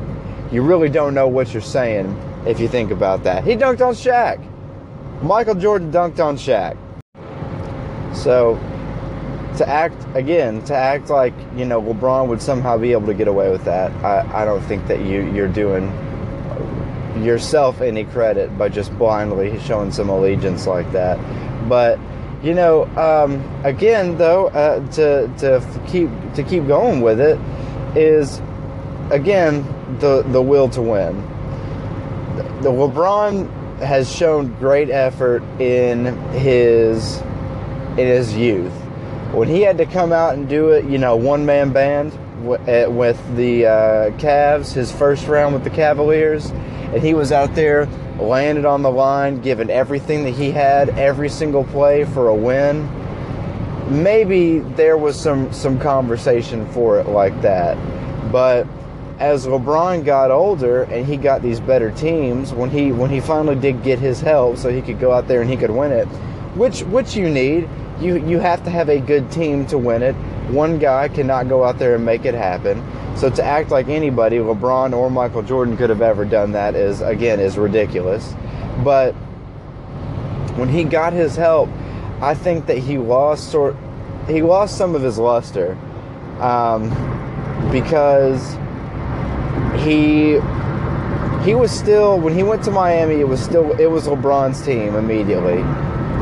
you 0.53 0.63
really 0.63 0.89
don't 0.89 1.15
know 1.15 1.27
what 1.27 1.53
you're 1.53 1.63
saying 1.63 2.07
if 2.47 2.61
you 2.61 2.69
think 2.69 2.91
about 2.91 3.25
that. 3.25 3.45
He 3.45 3.57
dunked 3.57 3.81
on 3.81 3.95
Shaq. 3.95 4.41
Michael 5.23 5.55
Jordan 5.55 5.91
dunked 5.91 6.21
on 6.23 6.37
Shaq. 6.37 6.77
So, 8.15 8.57
to 9.57 9.69
act 9.69 10.07
again, 10.15 10.63
to 10.67 10.75
act 10.75 11.09
like 11.09 11.33
you 11.57 11.65
know 11.65 11.81
LeBron 11.81 12.29
would 12.29 12.43
somehow 12.43 12.77
be 12.77 12.93
able 12.93 13.07
to 13.07 13.15
get 13.15 13.27
away 13.27 13.51
with 13.51 13.65
that, 13.65 13.91
I, 14.05 14.43
I 14.43 14.45
don't 14.45 14.63
think 14.63 14.87
that 14.89 15.01
you 15.01 15.23
you're 15.33 15.49
doing 15.49 15.87
yourself 17.23 17.81
any 17.81 18.05
credit 18.05 18.57
by 18.59 18.69
just 18.69 18.97
blindly 18.99 19.59
showing 19.61 19.91
some 19.91 20.11
allegiance 20.11 20.67
like 20.67 20.91
that. 20.93 21.19
But 21.69 21.99
you 22.45 22.53
know, 22.53 22.85
um, 22.97 23.43
again 23.65 24.19
though, 24.19 24.49
uh, 24.49 24.87
to 24.93 25.29
to 25.39 25.83
keep 25.89 26.11
to 26.35 26.43
keep 26.43 26.67
going 26.67 27.01
with 27.01 27.19
it 27.19 27.39
is 27.97 28.41
again 29.11 29.63
the 30.01 30.23
the 30.29 30.43
will 30.43 30.69
to 30.69 30.83
win. 30.83 31.17
The 32.61 32.71
LeBron 32.71 33.81
has 33.81 34.15
shown 34.15 34.55
great 34.59 34.91
effort 34.91 35.43
in 35.59 36.17
his 36.33 37.19
in 37.93 38.07
his 38.07 38.37
youth. 38.37 38.73
When 39.33 39.49
he 39.49 39.63
had 39.63 39.79
to 39.79 39.87
come 39.87 40.13
out 40.13 40.35
and 40.35 40.47
do 40.47 40.71
it, 40.71 40.85
you 40.85 40.99
know, 40.99 41.17
one 41.17 41.47
man 41.47 41.73
band 41.73 42.13
eh, 42.69 42.87
with 42.87 43.37
the 43.37 43.67
uh, 43.67 43.71
Cavs, 44.19 44.75
his 44.75 44.93
first 44.93 45.27
round 45.29 45.55
with 45.55 45.65
the 45.65 45.71
Cavaliers, 45.71 46.51
and 46.51 47.03
he 47.03 47.15
was 47.15 47.33
out 47.33 47.55
there 47.55 47.89
it 48.21 48.65
on 48.65 48.83
the 48.83 48.91
line, 48.91 49.41
given 49.41 49.71
everything 49.71 50.25
that 50.25 50.35
he 50.35 50.51
had 50.51 50.91
every 50.91 51.29
single 51.29 51.65
play 51.65 52.05
for 52.05 52.29
a 52.29 52.35
win. 52.35 52.89
Maybe 54.03 54.61
there 54.61 54.97
was 54.97 55.19
some 55.19 55.53
some 55.53 55.79
conversation 55.79 56.67
for 56.73 56.99
it 56.99 57.07
like 57.09 57.39
that, 57.43 57.77
but 58.33 58.67
as 59.19 59.47
LeBron 59.47 60.05
got 60.05 60.31
older 60.31 60.83
and 60.85 61.07
he 61.07 61.17
got 61.17 61.43
these 61.43 61.61
better 61.61 61.91
teams, 61.91 62.53
when 62.53 62.71
he 62.71 62.93
when 62.93 63.11
he 63.11 63.21
finally 63.21 63.57
did 63.57 63.83
get 63.83 63.99
his 63.99 64.21
help, 64.21 64.57
so 64.57 64.71
he 64.71 64.81
could 64.83 64.99
go 64.99 65.13
out 65.13 65.29
there 65.29 65.41
and 65.41 65.51
he 65.51 65.57
could 65.57 65.71
win 65.71 65.93
it, 65.93 66.07
which 66.57 66.81
which 66.85 67.17
you 67.17 67.29
need. 67.29 67.69
You 68.01 68.17
you 68.27 68.41
have 68.41 68.65
to 68.65 68.71
have 68.71 68.89
a 68.89 68.99
good 68.99 69.31
team 69.31 69.67
to 69.67 69.79
win 69.79 70.03
it. 70.03 70.15
One 70.51 70.79
guy 70.79 71.09
cannot 71.09 71.49
go 71.49 71.63
out 71.63 71.79
there 71.79 71.95
and 71.95 72.05
make 72.05 72.25
it 72.25 72.35
happen. 72.35 72.83
So 73.17 73.31
to 73.31 73.45
act 73.45 73.71
like 73.71 73.89
anybody, 73.89 74.39
LeBron 74.39 74.93
or 74.93 75.11
Michael 75.11 75.43
Jordan 75.43 75.77
could 75.77 75.91
have 75.91 76.03
ever 76.03 76.25
done 76.25 76.53
that 76.53 76.75
is 76.75 77.01
again 77.01 77.41
is 77.41 77.57
ridiculous. 77.57 78.35
But 78.83 79.13
when 80.57 80.69
he 80.69 80.85
got 80.85 81.13
his 81.13 81.37
help, 81.37 81.69
I 82.21 82.35
think 82.35 82.67
that 82.67 82.79
he 82.79 82.99
lost 82.99 83.51
sort 83.51 83.77
he 84.27 84.43
lost 84.43 84.77
some 84.77 84.95
of 84.95 85.03
his 85.03 85.19
luster 85.19 85.77
um, 86.41 86.89
because 87.71 88.55
he 89.85 90.41
he 91.45 91.55
was 91.55 91.71
still 91.71 92.19
when 92.19 92.35
he 92.35 92.43
went 92.43 92.65
to 92.65 92.71
Miami. 92.71 93.17
It 93.17 93.29
was 93.29 93.41
still 93.41 93.79
it 93.81 93.87
was 93.87 94.07
LeBron's 94.07 94.65
team 94.65 94.97
immediately. 94.97 95.63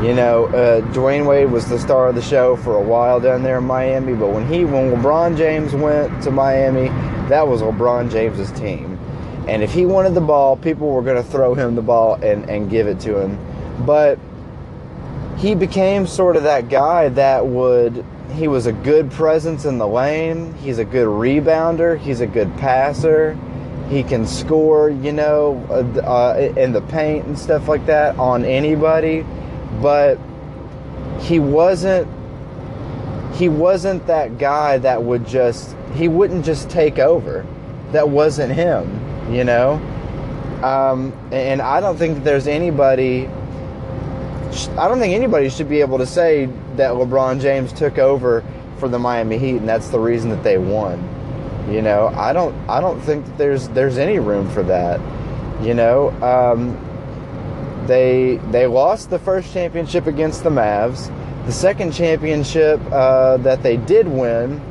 You 0.03 0.13
know, 0.13 0.47
uh, 0.47 0.81
Dwyane 0.91 1.25
Wade 1.25 1.49
was 1.49 1.69
the 1.69 1.79
star 1.79 2.09
of 2.09 2.15
the 2.15 2.21
show 2.21 2.57
for 2.57 2.75
a 2.75 2.81
while 2.81 3.21
down 3.21 3.41
there 3.41 3.59
in 3.59 3.63
Miami, 3.63 4.13
but 4.13 4.31
when 4.31 4.45
he 4.51 4.65
when 4.65 4.91
LeBron 4.91 5.37
James 5.37 5.73
went 5.73 6.21
to 6.23 6.29
Miami, 6.29 6.89
that 7.29 7.47
was 7.47 7.61
LeBron 7.61 8.11
James's 8.11 8.51
team. 8.51 8.99
And 9.47 9.63
if 9.63 9.71
he 9.71 9.85
wanted 9.85 10.13
the 10.13 10.19
ball, 10.19 10.57
people 10.57 10.89
were 10.91 11.03
going 11.03 11.15
to 11.15 11.23
throw 11.23 11.53
him 11.53 11.75
the 11.75 11.81
ball 11.81 12.15
and, 12.15 12.49
and 12.49 12.69
give 12.69 12.85
it 12.85 12.99
to 12.99 13.17
him. 13.17 13.39
But 13.85 14.19
he 15.37 15.55
became 15.55 16.05
sort 16.05 16.35
of 16.35 16.43
that 16.43 16.67
guy 16.67 17.07
that 17.07 17.47
would 17.47 18.03
he 18.33 18.49
was 18.49 18.65
a 18.65 18.73
good 18.73 19.09
presence 19.09 19.63
in 19.63 19.77
the 19.77 19.87
lane. 19.87 20.53
He's 20.55 20.79
a 20.79 20.85
good 20.85 21.07
rebounder. 21.07 21.97
He's 21.97 22.19
a 22.19 22.27
good 22.27 22.53
passer. 22.57 23.37
He 23.87 24.03
can 24.03 24.27
score, 24.27 24.89
you 24.89 25.13
know, 25.13 25.65
uh, 25.69 26.01
uh 26.01 26.53
in 26.57 26.73
the 26.73 26.81
paint 26.81 27.25
and 27.25 27.39
stuff 27.39 27.69
like 27.69 27.85
that 27.85 28.17
on 28.17 28.43
anybody 28.43 29.25
but 29.83 30.17
he 31.19 31.39
wasn't 31.39 32.07
he 33.35 33.49
wasn't 33.49 34.07
that 34.07 34.39
guy 34.39 34.79
that 34.79 35.03
would 35.03 35.27
just 35.27 35.75
he 35.93 36.07
wouldn't 36.07 36.43
just 36.43 36.71
take 36.71 36.97
over. 36.97 37.45
That 37.91 38.09
wasn't 38.09 38.53
him 38.53 39.03
you 39.29 39.43
know? 39.43 39.73
Um, 40.63 41.11
and 41.33 41.61
i 41.61 41.81
don't 41.81 41.97
think 41.97 42.15
that 42.15 42.23
there's 42.23 42.47
anybody 42.47 43.27
i 44.77 44.87
don't 44.87 44.99
think 44.99 45.13
anybody 45.13 45.49
should 45.49 45.67
be 45.67 45.81
able 45.81 45.97
to 45.97 46.05
say 46.05 46.45
that 46.77 46.91
lebron 46.93 47.41
james 47.41 47.73
took 47.73 47.97
over 47.97 48.45
for 48.77 48.87
the 48.87 48.97
miami 48.97 49.37
heat 49.37 49.57
and 49.57 49.67
that's 49.67 49.89
the 49.89 49.99
reason 49.99 50.29
that 50.29 50.41
they 50.41 50.57
won 50.57 51.09
you 51.69 51.81
know? 51.81 52.07
I 52.09 52.31
don't 52.31 52.55
i 52.69 52.79
don't 52.79 53.01
think 53.01 53.25
that 53.25 53.37
there's 53.37 53.67
there's 53.69 53.97
any 53.97 54.19
room 54.19 54.49
for 54.51 54.63
that 54.63 55.01
you 55.61 55.73
know? 55.73 56.11
Um, 56.21 56.77
they 57.87 58.37
they 58.51 58.67
lost 58.67 59.09
the 59.09 59.19
first 59.19 59.53
championship 59.53 60.07
against 60.07 60.43
the 60.43 60.49
Mavs. 60.49 61.07
The 61.45 61.51
second 61.51 61.93
championship 61.93 62.79
uh, 62.91 63.37
that 63.37 63.63
they 63.63 63.77
did 63.77 64.07
win, 64.07 64.61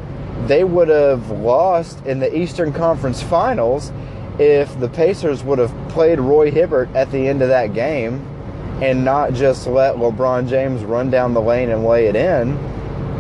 they 0.47 0.65
would 0.65 0.89
have 0.89 1.31
lost 1.31 2.05
in 2.07 2.19
the 2.19 2.37
Eastern 2.37 2.73
Conference 2.73 3.23
Finals 3.23 3.93
if 4.39 4.79
the 4.81 4.89
Pacers 4.89 5.45
would 5.45 5.59
have 5.59 5.73
played 5.91 6.19
Roy 6.19 6.51
Hibbert 6.51 6.95
at 6.95 7.11
the 7.13 7.29
end 7.29 7.43
of 7.43 7.49
that 7.49 7.75
game 7.75 8.27
and 8.83 9.05
not 9.05 9.35
just 9.35 9.67
let 9.67 9.97
LeBron 9.97 10.49
James 10.49 10.83
run 10.83 11.11
down 11.11 11.35
the 11.35 11.41
lane 11.41 11.71
and 11.71 11.85
lay 11.85 12.07
it 12.07 12.17
in. 12.17 12.59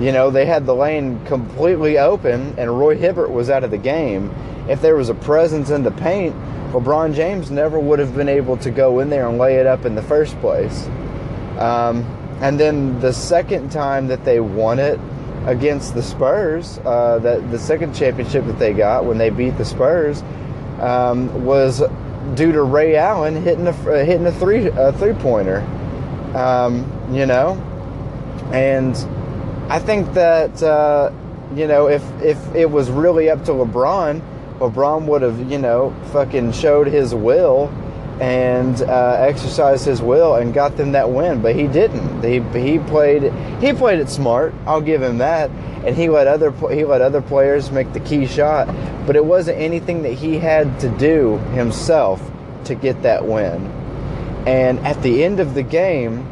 You 0.03 0.11
know, 0.11 0.31
they 0.31 0.47
had 0.47 0.67
the 0.67 0.75
lane 0.75 1.25
completely 1.27 1.99
open 1.99 2.55
and 2.59 2.79
Roy 2.79 2.97
Hibbert 2.97 3.31
was 3.31 3.51
out 3.51 3.63
of 3.63 3.71
the 3.71 3.79
game. 3.79 4.35
If 4.69 4.81
there 4.81 4.97
was 4.97 5.09
a 5.09 5.15
presence 5.15 5.71
in 5.71 5.83
the 5.83 5.91
paint, 5.91 6.35
LeBron 6.73 7.15
James 7.15 7.51
never 7.51 7.79
would 7.79 7.99
have 7.99 8.15
been 8.15 8.29
able 8.29 8.57
to 8.59 8.71
go 8.71 9.01
in 9.01 9.11
there 9.11 9.29
and 9.29 9.39
lay 9.39 9.57
it 9.57 9.67
up 9.67 9.85
in 9.85 9.95
the 9.95 10.03
first 10.03 10.39
place. 10.41 10.87
Um, 11.59 12.05
and 12.41 12.59
then 12.59 12.99
the 13.01 13.13
second 13.13 13.71
time 13.71 14.09
that 14.09 14.25
they 14.25 14.41
won 14.41 14.79
it 14.79 14.99
against 15.47 15.95
the 15.95 16.03
Spurs, 16.03 16.79
uh, 16.85 17.19
that 17.19 17.51
the 17.51 17.59
second 17.59 17.95
championship 17.95 18.47
that 18.47 18.59
they 18.59 18.73
got 18.73 19.05
when 19.05 19.19
they 19.19 19.31
beat 19.31 19.59
the 19.59 19.65
Spurs, 19.65 20.23
um, 20.81 21.45
was 21.45 21.83
due 22.35 22.53
to 22.53 22.63
Ray 22.63 22.97
Allen 22.97 23.43
hitting 23.43 23.67
a 23.67 23.71
uh, 23.71 24.05
hitting 24.05 24.27
a 24.27 24.33
three 24.33 24.67
a 24.69 24.93
three 24.93 25.15
pointer. 25.15 25.61
Um, 26.35 26.91
you 27.13 27.27
know, 27.27 27.55
and 28.53 28.97
I 29.71 29.79
think 29.79 30.15
that 30.15 30.63
uh, 30.63 31.13
you 31.55 31.67
know 31.67 31.89
if 31.89 32.03
if 32.23 32.55
it 32.55 32.71
was 32.71 32.91
really 32.91 33.29
up 33.29 33.45
to 33.45 33.53
LeBron 33.53 34.23
LeBron 34.63 35.07
would 35.07 35.23
have, 35.23 35.51
you 35.51 35.59
know, 35.59 35.95
fucking 36.13 36.53
showed 36.53 36.87
his 36.87 37.15
will 37.15 37.69
and 38.21 38.83
uh, 38.83 39.17
exercised 39.19 39.85
his 39.85 40.01
will 40.01 40.37
and 40.37 40.55
got 40.55 40.77
them 40.77 40.93
that 40.93 41.11
win, 41.11 41.43
but 41.43 41.57
he 41.57 41.67
didn't. 41.67 42.23
He 42.23 42.41
he 42.61 42.79
played 42.79 43.33
he 43.61 43.73
played 43.73 43.99
it 43.99 44.09
smart. 44.09 44.55
I'll 44.67 44.81
give 44.81 45.03
him 45.03 45.19
that, 45.19 45.51
and 45.85 45.97
he 45.97 46.09
let 46.09 46.27
other 46.27 46.53
he 46.73 46.85
let 46.85 47.01
other 47.01 47.21
players 47.21 47.73
make 47.73 47.93
the 47.93 48.01
key 48.01 48.27
shot, 48.27 48.69
but 49.07 49.17
it 49.17 49.25
wasn't 49.25 49.59
anything 49.59 50.03
that 50.03 50.13
he 50.13 50.39
had 50.39 50.79
to 50.81 50.89
do 50.99 51.39
himself 51.55 52.23
to 52.65 52.75
get 52.77 53.03
that 53.03 53.27
win. 53.27 53.67
And 54.47 54.79
at 54.81 55.03
the 55.03 55.25
end 55.25 55.41
of 55.41 55.55
the 55.55 55.63
game, 55.63 56.27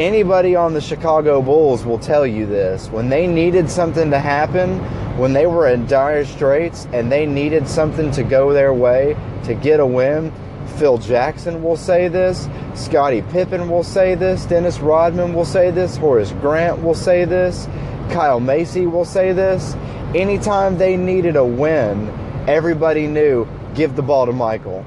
anybody 0.00 0.56
on 0.56 0.72
the 0.72 0.80
Chicago 0.80 1.42
Bulls 1.42 1.84
will 1.84 1.98
tell 1.98 2.26
you 2.26 2.46
this. 2.46 2.88
When 2.88 3.10
they 3.10 3.26
needed 3.26 3.70
something 3.70 4.10
to 4.10 4.18
happen, 4.18 4.78
when 5.18 5.34
they 5.34 5.46
were 5.46 5.68
in 5.68 5.86
dire 5.86 6.24
straits 6.24 6.88
and 6.92 7.12
they 7.12 7.26
needed 7.26 7.68
something 7.68 8.10
to 8.12 8.22
go 8.22 8.52
their 8.52 8.72
way 8.72 9.14
to 9.44 9.54
get 9.54 9.78
a 9.78 9.86
win, 9.86 10.32
Phil 10.78 10.96
Jackson 10.96 11.62
will 11.62 11.76
say 11.76 12.08
this, 12.08 12.48
Scottie 12.74 13.22
Pippen 13.22 13.68
will 13.68 13.82
say 13.82 14.14
this, 14.14 14.46
Dennis 14.46 14.78
Rodman 14.80 15.34
will 15.34 15.44
say 15.44 15.70
this, 15.70 15.96
Horace 15.98 16.32
Grant 16.40 16.82
will 16.82 16.94
say 16.94 17.26
this, 17.26 17.66
Kyle 18.10 18.40
Macy 18.40 18.86
will 18.86 19.04
say 19.04 19.32
this. 19.32 19.74
Anytime 20.14 20.78
they 20.78 20.96
needed 20.96 21.36
a 21.36 21.44
win, 21.44 22.08
everybody 22.48 23.06
knew 23.06 23.46
give 23.74 23.94
the 23.96 24.02
ball 24.02 24.26
to 24.26 24.32
Michael. 24.32 24.84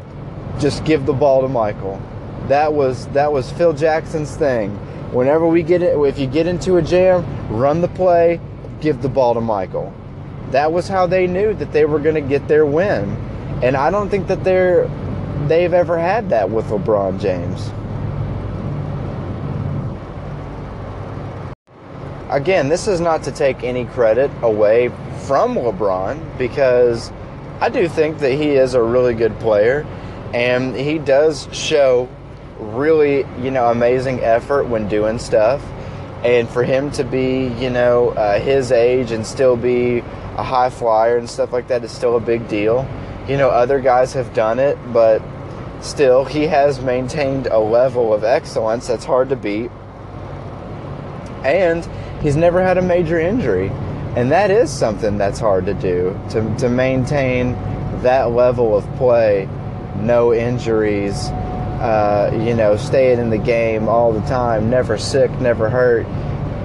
Just 0.59 0.83
give 0.85 1.05
the 1.05 1.13
ball 1.13 1.41
to 1.41 1.47
Michael. 1.47 2.01
That 2.47 2.73
was 2.73 3.07
that 3.09 3.31
was 3.31 3.51
Phil 3.51 3.73
Jackson's 3.73 4.35
thing. 4.35 4.77
Whenever 5.13 5.47
we 5.47 5.63
get 5.63 5.81
it, 5.81 5.97
if 5.97 6.17
you 6.19 6.27
get 6.27 6.47
into 6.47 6.77
a 6.77 6.81
jam, 6.81 7.23
run 7.49 7.81
the 7.81 7.87
play, 7.87 8.39
give 8.81 9.01
the 9.01 9.09
ball 9.09 9.33
to 9.35 9.41
Michael 9.41 9.93
that 10.53 10.71
was 10.71 10.87
how 10.87 11.07
they 11.07 11.25
knew 11.25 11.53
that 11.55 11.71
they 11.71 11.83
were 11.83 11.99
going 11.99 12.15
to 12.15 12.21
get 12.21 12.47
their 12.47 12.65
win. 12.65 13.09
And 13.63 13.75
I 13.75 13.89
don't 13.89 14.09
think 14.09 14.27
that 14.27 14.43
they're 14.43 14.87
they've 15.47 15.73
ever 15.73 15.97
had 15.97 16.29
that 16.29 16.49
with 16.49 16.65
LeBron 16.65 17.19
James. 17.19 17.71
Again, 22.29 22.69
this 22.69 22.87
is 22.87 23.01
not 23.01 23.23
to 23.23 23.31
take 23.31 23.63
any 23.63 23.85
credit 23.85 24.31
away 24.41 24.89
from 25.25 25.55
LeBron 25.55 26.37
because 26.37 27.11
I 27.59 27.69
do 27.69 27.87
think 27.87 28.19
that 28.19 28.31
he 28.33 28.51
is 28.51 28.75
a 28.75 28.81
really 28.81 29.13
good 29.15 29.37
player 29.39 29.85
and 30.33 30.75
he 30.75 30.99
does 30.99 31.47
show 31.51 32.07
really, 32.63 33.25
you 33.41 33.51
know, 33.51 33.69
amazing 33.69 34.21
effort 34.21 34.65
when 34.65 34.87
doing 34.87 35.19
stuff. 35.19 35.63
And 36.23 36.47
for 36.49 36.63
him 36.63 36.89
to 36.91 37.03
be, 37.03 37.47
you 37.59 37.69
know, 37.69 38.09
uh, 38.09 38.39
his 38.39 38.71
age 38.71 39.11
and 39.11 39.25
still 39.25 39.57
be 39.57 39.99
a 39.99 40.43
high 40.43 40.69
flyer 40.69 41.17
and 41.17 41.29
stuff 41.29 41.51
like 41.51 41.67
that 41.67 41.83
is 41.83 41.91
still 41.91 42.15
a 42.15 42.19
big 42.19 42.47
deal. 42.47 42.87
You 43.27 43.37
know, 43.37 43.49
other 43.49 43.79
guys 43.79 44.13
have 44.13 44.33
done 44.33 44.59
it, 44.59 44.77
but 44.93 45.21
still, 45.81 46.23
he 46.23 46.47
has 46.47 46.79
maintained 46.81 47.47
a 47.47 47.59
level 47.59 48.13
of 48.13 48.23
excellence 48.23 48.87
that's 48.87 49.05
hard 49.05 49.29
to 49.29 49.35
beat. 49.35 49.69
And 51.43 51.87
he's 52.21 52.37
never 52.37 52.61
had 52.63 52.77
a 52.77 52.81
major 52.81 53.19
injury. 53.19 53.69
And 54.15 54.31
that 54.31 54.49
is 54.49 54.71
something 54.71 55.17
that's 55.17 55.39
hard 55.39 55.65
to 55.65 55.73
do 55.73 56.17
to, 56.29 56.55
to 56.59 56.69
maintain 56.69 57.53
that 58.01 58.31
level 58.31 58.77
of 58.77 58.85
play, 58.95 59.49
no 59.97 60.33
injuries, 60.33 61.29
uh, 61.83 62.31
you 62.33 62.55
know, 62.55 62.77
staying 62.77 63.19
in 63.19 63.29
the 63.29 63.37
game 63.37 63.89
all 63.89 64.13
the 64.13 64.21
time, 64.21 64.69
never 64.69 64.97
sick, 64.97 65.29
never 65.41 65.69
hurt. 65.69 66.05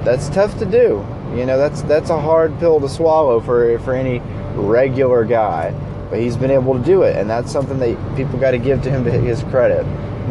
That's 0.05 0.29
tough 0.29 0.57
to 0.61 0.65
do. 0.65 1.05
You 1.35 1.45
know, 1.45 1.59
that's 1.59 1.83
that's 1.83 2.11
a 2.11 2.21
hard 2.21 2.57
pill 2.61 2.81
to 2.81 2.89
swallow 2.89 3.41
for 3.41 3.81
for 3.81 3.95
any 3.95 4.21
regular 4.55 5.25
guy. 5.25 5.73
But 6.09 6.21
he's 6.21 6.37
been 6.37 6.53
able 6.53 6.79
to 6.79 6.85
do 6.85 7.03
it, 7.03 7.17
and 7.17 7.29
that's 7.29 7.51
something 7.51 7.81
that 7.81 8.17
people 8.17 8.39
got 8.39 8.53
to 8.53 8.59
give 8.59 8.81
to 8.83 8.91
him 8.91 9.05
to 9.05 9.11
his 9.11 9.43
credit. 9.45 9.85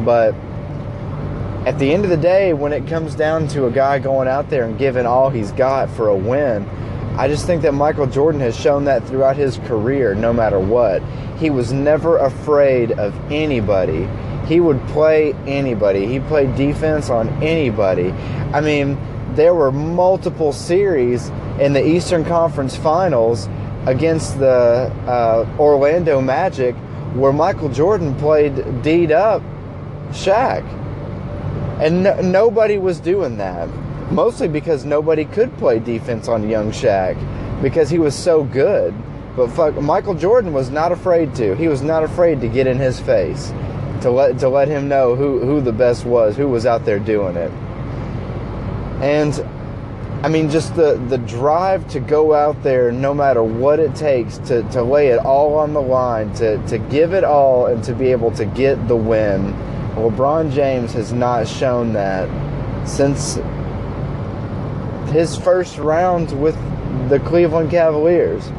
But 0.06 0.34
at 1.68 1.78
the 1.80 1.94
end 1.94 2.06
of 2.06 2.10
the 2.10 2.18
day, 2.18 2.54
when 2.54 2.72
it 2.72 2.88
comes 2.88 3.14
down 3.14 3.50
to 3.50 3.66
a 3.66 3.72
guy 3.72 4.00
going 4.00 4.30
out 4.30 4.50
there 4.50 4.64
and 4.64 4.80
giving 4.80 5.06
all 5.06 5.30
he's 5.30 5.52
got 5.52 5.90
for 5.90 6.08
a 6.08 6.16
win, 6.16 6.64
I 7.18 7.28
just 7.28 7.46
think 7.46 7.62
that 7.64 7.74
Michael 7.74 8.08
Jordan 8.08 8.40
has 8.40 8.58
shown 8.58 8.86
that 8.86 9.06
throughout 9.06 9.36
his 9.36 9.58
career, 9.66 10.16
no 10.16 10.32
matter 10.32 10.60
what. 10.60 11.04
He 11.40 11.50
was 11.50 11.74
never 11.74 12.18
afraid 12.20 12.94
of 12.94 13.14
anybody. 13.30 14.08
He 14.48 14.62
would 14.62 14.82
play 14.88 15.34
anybody. 15.46 16.06
He 16.08 16.20
played 16.22 16.56
defense 16.56 17.10
on 17.10 17.28
anybody. 17.44 18.12
I 18.54 18.62
mean, 18.62 18.98
there 19.36 19.54
were 19.54 19.72
multiple 19.72 20.54
series 20.54 21.30
in 21.60 21.74
the 21.74 21.86
Eastern 21.86 22.24
Conference 22.24 22.76
Finals 22.76 23.50
against 23.86 24.40
the 24.40 24.92
uh, 25.06 25.46
Orlando 25.60 26.22
Magic 26.22 26.76
where 27.14 27.34
Michael 27.34 27.70
Jordan 27.70 28.16
played 28.16 28.56
D'd 28.84 29.12
up 29.12 29.42
Shaq. 30.12 30.64
And 31.82 32.04
no, 32.04 32.22
nobody 32.22 32.78
was 32.78 33.00
doing 33.00 33.38
that. 33.38 33.68
Mostly 34.12 34.48
because 34.48 34.86
nobody 34.86 35.26
could 35.26 35.56
play 35.58 35.80
defense 35.80 36.30
on 36.30 36.50
young 36.50 36.72
Shaq 36.72 37.18
because 37.62 37.90
he 37.90 38.00
was 38.00 38.16
so 38.16 38.46
good. 38.46 38.94
But 39.36 39.50
fuck, 39.50 39.76
Michael 39.76 40.16
Jordan 40.16 40.54
was 40.54 40.70
not 40.70 40.92
afraid 40.92 41.36
to. 41.36 41.54
He 41.56 41.68
was 41.68 41.82
not 41.82 42.04
afraid 42.04 42.40
to 42.42 42.48
get 42.48 42.66
in 42.66 42.78
his 42.80 43.00
face 43.00 43.52
to 44.02 44.12
let 44.12 44.40
to 44.40 44.50
let 44.50 44.68
him 44.68 44.88
know 44.88 45.16
who 45.16 45.40
who 45.40 45.62
the 45.62 45.74
best 45.74 46.06
was, 46.06 46.36
who 46.36 46.48
was 46.48 46.66
out 46.66 46.86
there 46.86 47.00
doing 47.00 47.36
it. 47.36 47.52
And 49.02 49.34
I 50.24 50.30
mean, 50.30 50.50
just 50.50 50.76
the, 50.76 50.96
the 51.10 51.20
drive 51.20 51.88
to 51.90 52.00
go 52.00 52.34
out 52.34 52.64
there 52.64 52.92
no 52.92 53.14
matter 53.14 53.44
what 53.44 53.80
it 53.80 53.94
takes 53.94 54.40
to, 54.40 54.64
to 54.72 54.82
lay 54.82 55.10
it 55.10 55.20
all 55.20 55.54
on 55.54 55.74
the 55.74 55.82
line, 55.82 56.34
to, 56.36 56.58
to 56.70 56.80
give 56.80 57.14
it 57.14 57.24
all, 57.24 57.68
and 57.68 57.84
to 57.84 57.94
be 57.94 58.12
able 58.12 58.32
to 58.32 58.46
get 58.46 58.88
the 58.88 58.96
win. 58.96 59.54
LeBron 59.94 60.52
James 60.52 60.92
has 60.94 61.14
not 61.14 61.48
shown 61.48 61.94
that 61.94 62.28
since 62.88 63.36
his 65.12 65.38
first 65.38 65.78
round 65.78 66.32
with 66.42 66.56
the 67.10 67.20
Cleveland 67.20 67.70
Cavaliers. 67.70 68.52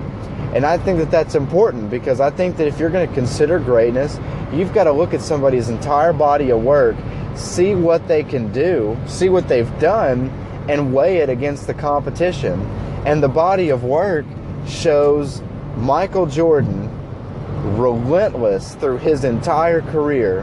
And 0.55 0.65
I 0.65 0.79
think 0.79 0.99
that 0.99 1.11
that's 1.11 1.35
important 1.35 1.91
because 1.91 2.21
I 2.21 2.31
think 2.31 2.57
that 2.57 2.67
if 2.67 2.79
you're 2.79 2.91
going 2.91 3.07
to 3.07 3.15
consider 3.15 3.59
greatness, 3.59 4.19
you've 4.53 4.73
got 4.73 4.85
to 4.85 4.93
look 4.93 5.13
at 5.13 5.21
somebody's 5.21 5.69
entire 5.69 6.13
body 6.13 6.51
of 6.51 6.63
work, 6.63 6.97
see 7.35 7.75
what 7.75 8.09
they 8.09 8.23
can 8.23 8.51
do, 8.53 8.97
see 9.07 9.29
what 9.29 9.47
they've 9.47 9.79
done, 9.79 10.31
and 10.69 10.95
weigh 10.95 11.19
it 11.19 11.29
against 11.29 11.67
the 11.67 11.75
competition. 11.75 12.61
And 13.05 13.23
the 13.23 13.29
body 13.29 13.69
of 13.69 13.85
work 13.85 14.25
shows 14.67 15.43
Michael 15.77 16.27
Jordan 16.27 16.91
relentless 17.77 18.75
through 18.77 18.99
his 18.99 19.25
entire 19.25 19.83
career, 19.83 20.41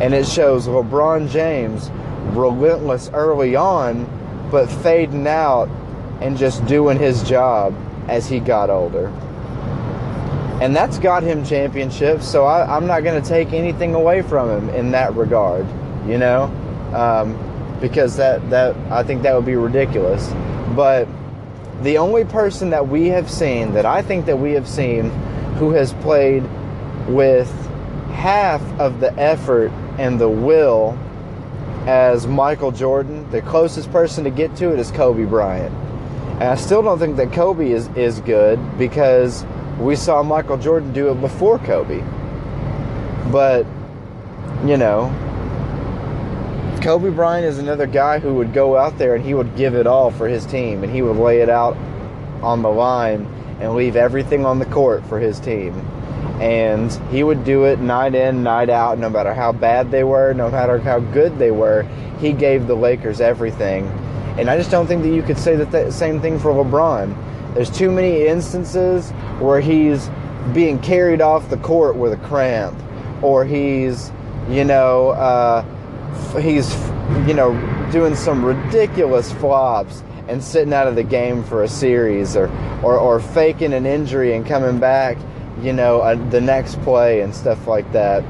and 0.00 0.14
it 0.14 0.26
shows 0.26 0.66
LeBron 0.66 1.30
James 1.30 1.90
relentless 2.34 3.10
early 3.12 3.54
on, 3.54 4.04
but 4.50 4.66
fading 4.66 5.26
out 5.26 5.68
and 6.20 6.36
just 6.36 6.64
doing 6.66 6.98
his 6.98 7.22
job 7.22 7.74
as 8.08 8.26
he 8.28 8.40
got 8.40 8.70
older. 8.70 9.12
And 10.60 10.74
that's 10.74 10.98
got 10.98 11.22
him 11.22 11.44
championships, 11.44 12.26
so 12.26 12.44
I, 12.44 12.76
am 12.76 12.86
not 12.86 13.04
going 13.04 13.22
to 13.22 13.28
take 13.28 13.52
anything 13.52 13.94
away 13.94 14.22
from 14.22 14.48
him 14.48 14.74
in 14.74 14.90
that 14.92 15.14
regard, 15.14 15.66
you 16.06 16.16
know? 16.16 16.44
Um, 16.94 17.38
because 17.80 18.16
that 18.16 18.48
that 18.50 18.74
I 18.90 19.02
think 19.02 19.22
that 19.22 19.34
would 19.34 19.44
be 19.44 19.56
ridiculous. 19.56 20.32
But 20.74 21.06
the 21.82 21.98
only 21.98 22.24
person 22.24 22.70
that 22.70 22.88
we 22.88 23.08
have 23.08 23.30
seen 23.30 23.74
that 23.74 23.84
I 23.84 24.00
think 24.02 24.26
that 24.26 24.38
we 24.38 24.52
have 24.52 24.66
seen 24.66 25.10
who 25.58 25.72
has 25.72 25.92
played 25.94 26.42
with 27.06 27.50
half 28.12 28.62
of 28.80 29.00
the 29.00 29.12
effort 29.18 29.70
and 29.98 30.18
the 30.18 30.28
will 30.28 30.98
as 31.86 32.26
Michael 32.26 32.72
Jordan, 32.72 33.30
the 33.30 33.42
closest 33.42 33.92
person 33.92 34.24
to 34.24 34.30
get 34.30 34.56
to 34.56 34.72
it 34.72 34.78
is 34.78 34.90
Kobe 34.90 35.24
Bryant. 35.24 35.74
And 36.34 36.44
I 36.44 36.56
still 36.56 36.82
don't 36.82 36.98
think 36.98 37.16
that 37.16 37.32
Kobe 37.32 37.70
is, 37.70 37.88
is 37.88 38.20
good 38.20 38.58
because 38.76 39.44
we 39.78 39.96
saw 39.96 40.22
Michael 40.22 40.56
Jordan 40.56 40.92
do 40.92 41.10
it 41.10 41.20
before 41.20 41.58
Kobe. 41.58 42.02
But, 43.30 43.66
you 44.64 44.76
know, 44.76 45.12
Kobe 46.82 47.10
Bryant 47.10 47.44
is 47.44 47.58
another 47.58 47.86
guy 47.86 48.18
who 48.18 48.34
would 48.34 48.52
go 48.52 48.76
out 48.76 48.96
there 48.96 49.14
and 49.14 49.24
he 49.24 49.34
would 49.34 49.56
give 49.56 49.74
it 49.74 49.86
all 49.86 50.10
for 50.10 50.28
his 50.28 50.46
team 50.46 50.84
and 50.84 50.92
he 50.92 51.02
would 51.02 51.16
lay 51.16 51.40
it 51.40 51.50
out 51.50 51.76
on 52.42 52.62
the 52.62 52.68
line 52.68 53.26
and 53.60 53.74
leave 53.74 53.96
everything 53.96 54.46
on 54.46 54.58
the 54.58 54.66
court 54.66 55.04
for 55.06 55.18
his 55.18 55.40
team. 55.40 55.74
And 56.40 56.92
he 57.10 57.22
would 57.24 57.44
do 57.44 57.64
it 57.64 57.80
night 57.80 58.14
in, 58.14 58.42
night 58.42 58.68
out, 58.68 58.98
no 58.98 59.08
matter 59.08 59.32
how 59.34 59.52
bad 59.52 59.90
they 59.90 60.04
were, 60.04 60.32
no 60.34 60.50
matter 60.50 60.78
how 60.78 61.00
good 61.00 61.38
they 61.38 61.50
were. 61.50 61.82
He 62.20 62.32
gave 62.32 62.66
the 62.66 62.76
Lakers 62.76 63.20
everything. 63.20 63.86
And 64.38 64.50
I 64.50 64.58
just 64.58 64.70
don't 64.70 64.86
think 64.86 65.02
that 65.02 65.14
you 65.14 65.22
could 65.22 65.38
say 65.38 65.56
that 65.56 65.70
the 65.70 65.90
same 65.90 66.20
thing 66.20 66.38
for 66.38 66.52
LeBron. 66.52 67.16
There's 67.56 67.70
too 67.70 67.90
many 67.90 68.26
instances 68.26 69.12
where 69.40 69.62
he's 69.62 70.10
being 70.52 70.78
carried 70.78 71.22
off 71.22 71.48
the 71.48 71.56
court 71.56 71.96
with 71.96 72.12
a 72.12 72.18
cramp, 72.18 72.78
or 73.22 73.46
he's, 73.46 74.12
you 74.50 74.62
know, 74.62 75.12
uh, 75.12 75.62
he's 76.38 76.70
you 77.26 77.32
know 77.32 77.54
doing 77.90 78.14
some 78.14 78.44
ridiculous 78.44 79.32
flops 79.32 80.02
and 80.28 80.44
sitting 80.44 80.74
out 80.74 80.86
of 80.86 80.96
the 80.96 81.02
game 81.02 81.42
for 81.44 81.62
a 81.62 81.68
series 81.68 82.36
or 82.36 82.48
or, 82.82 82.98
or 82.98 83.20
faking 83.20 83.72
an 83.72 83.86
injury 83.86 84.34
and 84.34 84.44
coming 84.44 84.78
back 84.78 85.16
you 85.62 85.72
know 85.72 86.02
uh, 86.02 86.14
the 86.28 86.40
next 86.42 86.78
play 86.82 87.22
and 87.22 87.34
stuff 87.34 87.66
like 87.66 87.90
that. 87.92 88.22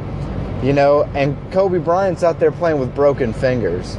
You 0.65 0.73
know 0.73 1.03
and 1.17 1.37
Kobe 1.53 1.79
Bryant's 1.79 2.23
out 2.23 2.39
there 2.39 2.53
playing 2.53 2.79
with 2.79 2.95
broken 2.95 3.33
fingers. 3.33 3.97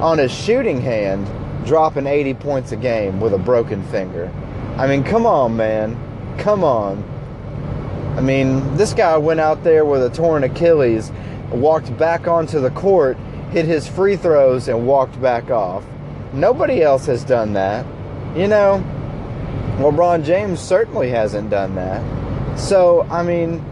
On 0.00 0.18
his 0.18 0.32
shooting 0.32 0.80
hand 0.80 1.28
dropping 1.64 2.08
80 2.08 2.34
points 2.34 2.72
a 2.72 2.76
game 2.76 3.20
with 3.20 3.34
a 3.34 3.38
broken 3.38 3.84
finger 3.84 4.32
I 4.78 4.86
mean 4.86 5.04
come 5.04 5.26
on 5.26 5.56
man 5.56 5.96
come 6.38 6.64
on 6.64 7.04
I 8.16 8.20
mean 8.20 8.76
this 8.76 8.94
guy 8.94 9.16
went 9.16 9.40
out 9.40 9.64
there 9.64 9.84
with 9.84 10.02
a 10.02 10.10
torn 10.10 10.44
Achilles 10.44 11.10
walked 11.50 11.96
back 11.96 12.28
onto 12.28 12.60
the 12.60 12.70
court, 12.70 13.16
hit 13.50 13.64
his 13.64 13.88
free 13.88 14.16
throws, 14.16 14.68
and 14.68 14.86
walked 14.86 15.20
back 15.20 15.50
off. 15.50 15.84
Nobody 16.32 16.82
else 16.82 17.06
has 17.06 17.24
done 17.24 17.54
that. 17.54 17.86
You 18.36 18.48
know, 18.48 18.84
LeBron 19.78 20.24
James 20.24 20.60
certainly 20.60 21.10
hasn't 21.10 21.50
done 21.50 21.74
that. 21.76 22.58
So, 22.58 23.02
I 23.10 23.22
mean, 23.22 23.64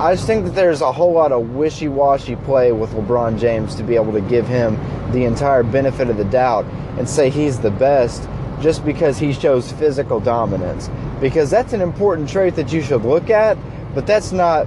I 0.00 0.14
just 0.14 0.26
think 0.26 0.44
that 0.44 0.54
there's 0.54 0.80
a 0.80 0.90
whole 0.90 1.12
lot 1.12 1.30
of 1.30 1.50
wishy 1.50 1.88
washy 1.88 2.36
play 2.36 2.72
with 2.72 2.90
LeBron 2.90 3.38
James 3.38 3.74
to 3.76 3.82
be 3.82 3.94
able 3.94 4.12
to 4.12 4.20
give 4.22 4.46
him 4.48 4.76
the 5.12 5.24
entire 5.24 5.62
benefit 5.62 6.08
of 6.08 6.16
the 6.16 6.24
doubt 6.24 6.64
and 6.98 7.08
say 7.08 7.30
he's 7.30 7.60
the 7.60 7.70
best 7.70 8.22
just 8.64 8.82
because 8.86 9.18
he 9.18 9.34
shows 9.34 9.70
physical 9.72 10.18
dominance. 10.18 10.88
Because 11.20 11.50
that's 11.50 11.74
an 11.74 11.82
important 11.82 12.30
trait 12.30 12.56
that 12.56 12.72
you 12.72 12.80
should 12.80 13.02
look 13.02 13.28
at, 13.28 13.58
but 13.94 14.06
that's 14.06 14.32
not 14.32 14.66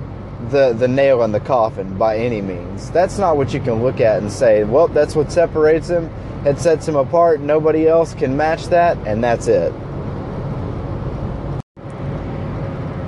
the 0.51 0.73
the 0.73 0.87
nail 0.87 1.23
in 1.23 1.31
the 1.31 1.39
coffin 1.39 1.97
by 1.97 2.15
any 2.19 2.39
means. 2.39 2.91
That's 2.91 3.17
not 3.17 3.37
what 3.37 3.55
you 3.55 3.59
can 3.59 3.81
look 3.81 3.99
at 3.99 4.21
and 4.21 4.31
say, 4.31 4.63
well, 4.63 4.87
that's 4.87 5.15
what 5.15 5.31
separates 5.31 5.87
him. 5.89 6.11
It 6.45 6.59
sets 6.59 6.87
him 6.87 6.95
apart. 6.95 7.41
Nobody 7.41 7.87
else 7.87 8.13
can 8.13 8.37
match 8.37 8.67
that, 8.67 8.99
and 9.07 9.23
that's 9.23 9.47
it. 9.47 9.73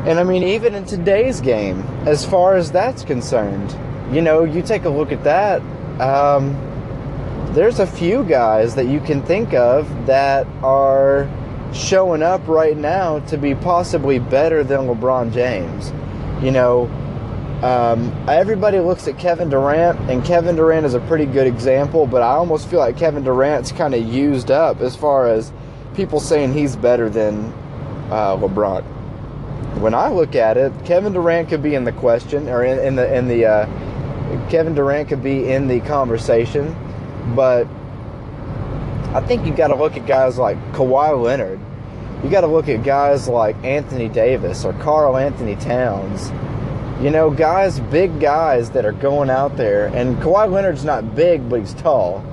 And 0.08 0.18
I 0.20 0.24
mean, 0.24 0.42
even 0.42 0.74
in 0.74 0.86
today's 0.86 1.40
game, 1.40 1.82
as 2.08 2.26
far 2.26 2.56
as 2.56 2.72
that's 2.72 3.04
concerned, 3.04 3.76
you 4.12 4.22
know, 4.24 4.44
you 4.44 4.64
take 4.64 4.86
a 4.86 4.90
look 4.90 5.12
at 5.12 5.24
that. 5.24 5.62
Um, 6.02 6.56
there's 7.54 7.80
a 7.80 7.88
few 7.88 8.24
guys 8.24 8.76
that 8.76 8.86
you 8.88 9.00
can 9.00 9.24
think 9.24 9.54
of 9.54 9.88
that 10.06 10.46
are 10.62 11.28
showing 11.74 12.22
up 12.22 12.48
right 12.48 12.78
now 12.78 13.20
to 13.20 13.38
be 13.38 13.56
possibly 13.56 14.20
better 14.20 14.64
than 14.64 14.82
LeBron 14.82 15.34
James. 15.34 15.92
You 16.44 16.52
know, 16.52 16.86
um, 17.64 18.14
everybody 18.30 18.80
looks 18.80 19.08
at 19.08 19.18
Kevin 19.18 19.50
Durant, 19.50 20.00
and 20.10 20.24
Kevin 20.24 20.56
Durant 20.56 20.86
is 20.86 20.94
a 20.94 21.00
pretty 21.02 21.26
good 21.26 21.48
example, 21.48 22.08
but 22.08 22.22
I 22.22 22.30
almost 22.30 22.70
feel 22.70 22.80
like 22.80 22.98
Kevin 22.98 23.24
Durant's 23.24 23.72
kind 23.72 23.94
of 23.94 24.02
used 24.02 24.52
up 24.52 24.80
as 24.80 24.96
far 24.96 25.28
as 25.28 25.52
people 25.96 26.20
saying 26.20 26.54
he's 26.54 26.76
better 26.76 27.10
than 27.10 27.52
uh, 28.12 28.38
LeBron. 28.38 28.84
When 29.82 29.94
I 29.94 30.10
look 30.10 30.36
at 30.36 30.56
it, 30.56 30.72
Kevin 30.86 31.14
Durant 31.14 31.50
could 31.50 31.62
be 31.62 31.76
in 31.76 31.84
the 31.84 31.92
question, 31.92 32.48
or 32.48 32.64
in, 32.64 32.80
in 32.80 32.96
the 32.96 33.14
in 33.14 33.28
the 33.28 33.46
uh, 33.46 34.50
Kevin 34.50 34.74
Durant 34.74 35.10
could 35.10 35.24
be 35.24 35.52
in 35.52 35.68
the 35.68 35.80
conversation, 35.82 36.76
but 37.36 37.68
I 39.14 39.22
think 39.22 39.46
you 39.46 39.54
got 39.54 39.70
to 39.70 39.76
look 39.76 39.98
at 39.98 40.06
guys 40.06 40.38
like 40.38 40.58
Kawhi 40.74 41.22
Leonard. 41.22 41.60
You 42.24 42.30
got 42.30 42.42
to 42.42 42.48
look 42.48 42.68
at 42.68 42.84
guys 42.84 43.28
like 43.28 43.56
Anthony 43.64 44.10
Davis 44.10 44.66
or 44.66 44.74
Karl-Anthony 44.74 45.56
Towns. 45.56 46.32
You 47.02 47.10
know, 47.10 47.30
guys, 47.32 47.80
big 47.80 48.20
guys 48.20 48.72
that 48.72 48.86
are 48.86 48.92
going 48.92 49.30
out 49.30 49.56
there, 49.56 49.88
and 49.88 50.18
Kawhi 50.18 50.52
Leonard's 50.52 50.84
not 50.84 51.16
big, 51.16 51.50
but 51.50 51.62
he's 51.62 51.74
tall. 51.74 52.24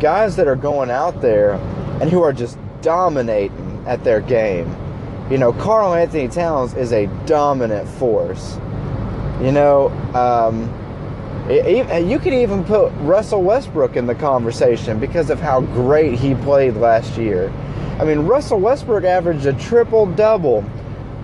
Guys 0.00 0.36
that 0.36 0.46
are 0.46 0.56
going 0.56 0.90
out 0.90 1.22
there 1.22 1.54
and 2.00 2.10
who 2.10 2.22
are 2.22 2.32
just 2.32 2.58
dominating 2.82 3.82
at 3.86 4.04
their 4.04 4.20
game. 4.20 4.68
You 5.30 5.38
know, 5.38 5.52
Karl-Anthony 5.52 6.28
Towns 6.28 6.74
is 6.74 6.92
a 6.92 7.06
dominant 7.24 7.88
force. 7.88 8.56
You 9.40 9.52
know, 9.52 9.88
um, 10.14 10.68
you 11.50 12.18
could 12.18 12.32
even 12.32 12.64
put 12.64 12.92
Russell 12.98 13.42
Westbrook 13.42 13.96
in 13.96 14.06
the 14.06 14.14
conversation 14.14 14.98
because 14.98 15.30
of 15.30 15.40
how 15.40 15.60
great 15.60 16.18
he 16.18 16.34
played 16.34 16.76
last 16.76 17.18
year. 17.18 17.50
I 17.98 18.04
mean, 18.04 18.20
Russell 18.20 18.60
Westbrook 18.60 19.04
averaged 19.04 19.46
a 19.46 19.52
triple 19.54 20.06
double. 20.06 20.64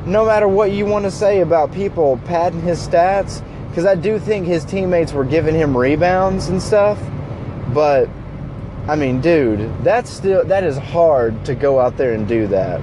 No 0.05 0.25
matter 0.25 0.47
what 0.47 0.73
you 0.73 0.85
want 0.85 1.05
to 1.05 1.11
say 1.11 1.41
about 1.41 1.73
people 1.73 2.21
padding 2.27 2.61
his 2.61 2.87
stats, 2.87 3.43
because 3.69 3.87
I 3.87 3.95
do 3.95 4.19
think 4.19 4.47
his 4.47 4.65
teammates 4.65 5.13
were 5.13 5.25
giving 5.25 5.55
him 5.55 5.77
rebounds 5.77 6.49
and 6.49 6.63
stuff, 6.63 6.99
but 7.75 8.09
I 8.89 8.95
mean, 8.95 9.21
dude, 9.21 9.71
that's 9.83 10.11
still 10.11 10.45
that 10.45 10.65
is 10.65 10.77
hard 10.79 11.45
to 11.47 11.55
go 11.55 11.81
out 11.81 11.97
there 11.97 12.15
and 12.15 12.27
do 12.29 12.47
that. 12.49 12.81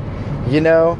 You 0.52 0.60
know, 0.62 0.96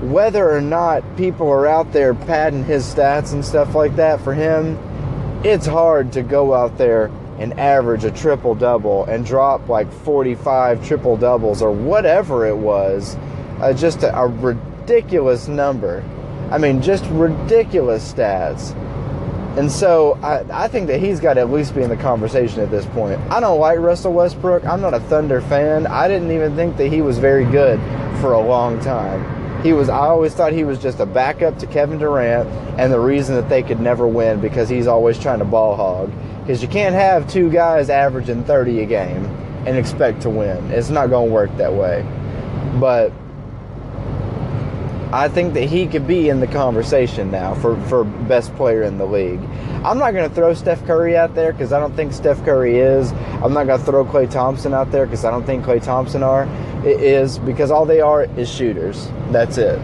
whether 0.00 0.50
or 0.50 0.60
not 0.60 1.02
people 1.16 1.50
are 1.50 1.66
out 1.66 1.92
there 1.92 2.14
padding 2.14 2.64
his 2.64 2.84
stats 2.84 3.32
and 3.32 3.44
stuff 3.44 3.74
like 3.74 3.96
that 3.96 4.20
for 4.22 4.34
him, 4.34 4.78
it's 5.44 5.66
hard 5.66 6.12
to 6.12 6.22
go 6.22 6.54
out 6.54 6.78
there 6.78 7.10
and 7.38 7.58
average 7.58 8.04
a 8.04 8.10
triple 8.10 8.54
double 8.54 9.04
and 9.04 9.24
drop 9.24 9.68
like 9.68 9.92
45 9.92 10.86
triple 10.86 11.16
doubles 11.16 11.62
or 11.62 11.70
whatever 11.70 12.46
it 12.46 12.56
was. 12.56 13.16
Uh, 13.60 13.72
just 13.72 14.02
a, 14.02 14.16
a 14.16 14.26
ridiculous 14.26 15.48
number. 15.48 16.02
I 16.50 16.58
mean, 16.58 16.80
just 16.80 17.04
ridiculous 17.06 18.12
stats. 18.12 18.74
And 19.58 19.72
so 19.72 20.18
I, 20.22 20.64
I 20.64 20.68
think 20.68 20.86
that 20.88 21.00
he's 21.00 21.18
got 21.18 21.34
to 21.34 21.40
at 21.40 21.50
least 21.50 21.74
be 21.74 21.82
in 21.82 21.88
the 21.88 21.96
conversation 21.96 22.60
at 22.60 22.70
this 22.70 22.84
point. 22.86 23.18
I 23.30 23.40
don't 23.40 23.58
like 23.58 23.78
Russell 23.78 24.12
Westbrook. 24.12 24.64
I'm 24.66 24.80
not 24.80 24.92
a 24.92 25.00
Thunder 25.00 25.40
fan. 25.40 25.86
I 25.86 26.08
didn't 26.08 26.30
even 26.30 26.54
think 26.56 26.76
that 26.76 26.88
he 26.88 27.00
was 27.00 27.18
very 27.18 27.44
good 27.46 27.80
for 28.20 28.32
a 28.32 28.40
long 28.40 28.78
time. 28.80 29.35
He 29.66 29.72
was 29.72 29.88
I 29.88 30.06
always 30.06 30.32
thought 30.32 30.52
he 30.52 30.62
was 30.62 30.80
just 30.80 31.00
a 31.00 31.06
backup 31.06 31.58
to 31.58 31.66
Kevin 31.66 31.98
Durant 31.98 32.48
and 32.78 32.92
the 32.92 33.00
reason 33.00 33.34
that 33.34 33.48
they 33.48 33.64
could 33.64 33.80
never 33.80 34.06
win 34.06 34.40
because 34.40 34.68
he's 34.68 34.86
always 34.86 35.18
trying 35.18 35.40
to 35.40 35.44
ball 35.44 35.74
hog. 35.74 36.12
Because 36.42 36.62
you 36.62 36.68
can't 36.68 36.94
have 36.94 37.28
two 37.28 37.50
guys 37.50 37.90
averaging 37.90 38.44
30 38.44 38.82
a 38.82 38.86
game 38.86 39.24
and 39.66 39.76
expect 39.76 40.22
to 40.22 40.30
win. 40.30 40.70
It's 40.70 40.88
not 40.88 41.10
going 41.10 41.30
to 41.30 41.34
work 41.34 41.50
that 41.56 41.72
way. 41.72 42.06
But 42.78 43.10
I 45.16 45.30
think 45.30 45.54
that 45.54 45.64
he 45.64 45.86
could 45.86 46.06
be 46.06 46.28
in 46.28 46.40
the 46.40 46.46
conversation 46.46 47.30
now 47.30 47.54
for, 47.54 47.80
for 47.84 48.04
best 48.04 48.54
player 48.54 48.82
in 48.82 48.98
the 48.98 49.06
league. 49.06 49.40
I'm 49.82 49.96
not 49.96 50.12
going 50.12 50.28
to 50.28 50.34
throw 50.34 50.52
Steph 50.52 50.84
Curry 50.84 51.16
out 51.16 51.34
there 51.34 51.52
because 51.52 51.72
I 51.72 51.80
don't 51.80 51.96
think 51.96 52.12
Steph 52.12 52.44
Curry 52.44 52.76
is. 52.76 53.12
I'm 53.42 53.54
not 53.54 53.66
going 53.66 53.78
to 53.80 53.84
throw 53.86 54.04
Klay 54.04 54.30
Thompson 54.30 54.74
out 54.74 54.92
there 54.92 55.06
because 55.06 55.24
I 55.24 55.30
don't 55.30 55.46
think 55.46 55.64
Klay 55.64 55.82
Thompson 55.82 56.22
are. 56.22 56.44
It 56.86 57.00
is 57.00 57.38
because 57.38 57.70
all 57.70 57.86
they 57.86 58.02
are 58.02 58.24
is 58.38 58.52
shooters. 58.52 59.08
That's 59.30 59.56
it. 59.56 59.78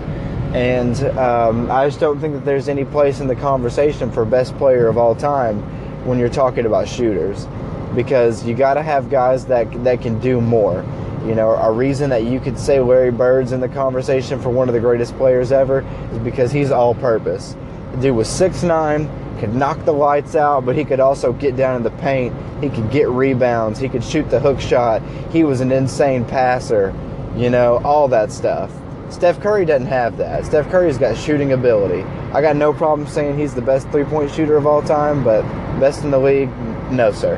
And 0.54 1.02
um, 1.16 1.70
I 1.70 1.86
just 1.86 1.98
don't 1.98 2.20
think 2.20 2.34
that 2.34 2.44
there's 2.44 2.68
any 2.68 2.84
place 2.84 3.20
in 3.20 3.26
the 3.26 3.36
conversation 3.36 4.12
for 4.12 4.26
best 4.26 4.54
player 4.58 4.86
of 4.86 4.98
all 4.98 5.14
time 5.14 5.62
when 6.06 6.18
you're 6.18 6.28
talking 6.28 6.66
about 6.66 6.86
shooters 6.86 7.46
because 7.94 8.44
you 8.44 8.54
got 8.54 8.74
to 8.74 8.82
have 8.82 9.08
guys 9.08 9.46
that 9.46 9.82
that 9.84 10.02
can 10.02 10.20
do 10.20 10.42
more. 10.42 10.84
You 11.26 11.36
know, 11.36 11.50
a 11.50 11.70
reason 11.70 12.10
that 12.10 12.24
you 12.24 12.40
could 12.40 12.58
say 12.58 12.80
Larry 12.80 13.12
Bird's 13.12 13.52
in 13.52 13.60
the 13.60 13.68
conversation 13.68 14.40
for 14.40 14.50
one 14.50 14.68
of 14.68 14.74
the 14.74 14.80
greatest 14.80 15.16
players 15.16 15.52
ever 15.52 15.86
is 16.12 16.18
because 16.18 16.50
he's 16.50 16.70
all 16.70 16.94
purpose. 16.94 17.56
The 17.92 18.00
dude 18.00 18.16
was 18.16 18.28
six 18.28 18.62
nine, 18.62 19.08
could 19.38 19.54
knock 19.54 19.84
the 19.84 19.92
lights 19.92 20.34
out, 20.34 20.64
but 20.64 20.76
he 20.76 20.84
could 20.84 21.00
also 21.00 21.32
get 21.32 21.56
down 21.56 21.76
in 21.76 21.82
the 21.82 21.90
paint. 21.90 22.34
He 22.62 22.70
could 22.70 22.90
get 22.90 23.08
rebounds. 23.08 23.78
He 23.78 23.88
could 23.88 24.02
shoot 24.02 24.28
the 24.30 24.40
hook 24.40 24.60
shot. 24.60 25.02
He 25.30 25.44
was 25.44 25.60
an 25.60 25.70
insane 25.70 26.24
passer. 26.24 26.94
You 27.36 27.50
know, 27.50 27.80
all 27.84 28.08
that 28.08 28.32
stuff. 28.32 28.72
Steph 29.10 29.40
Curry 29.40 29.64
doesn't 29.64 29.86
have 29.86 30.16
that. 30.16 30.46
Steph 30.46 30.70
Curry's 30.70 30.96
got 30.96 31.16
shooting 31.16 31.52
ability. 31.52 32.02
I 32.32 32.40
got 32.40 32.56
no 32.56 32.72
problem 32.72 33.06
saying 33.06 33.38
he's 33.38 33.54
the 33.54 33.62
best 33.62 33.88
three 33.90 34.04
point 34.04 34.30
shooter 34.30 34.56
of 34.56 34.66
all 34.66 34.82
time, 34.82 35.22
but 35.22 35.42
best 35.78 36.02
in 36.02 36.10
the 36.10 36.18
league, 36.18 36.48
no, 36.90 37.12
sir. 37.12 37.36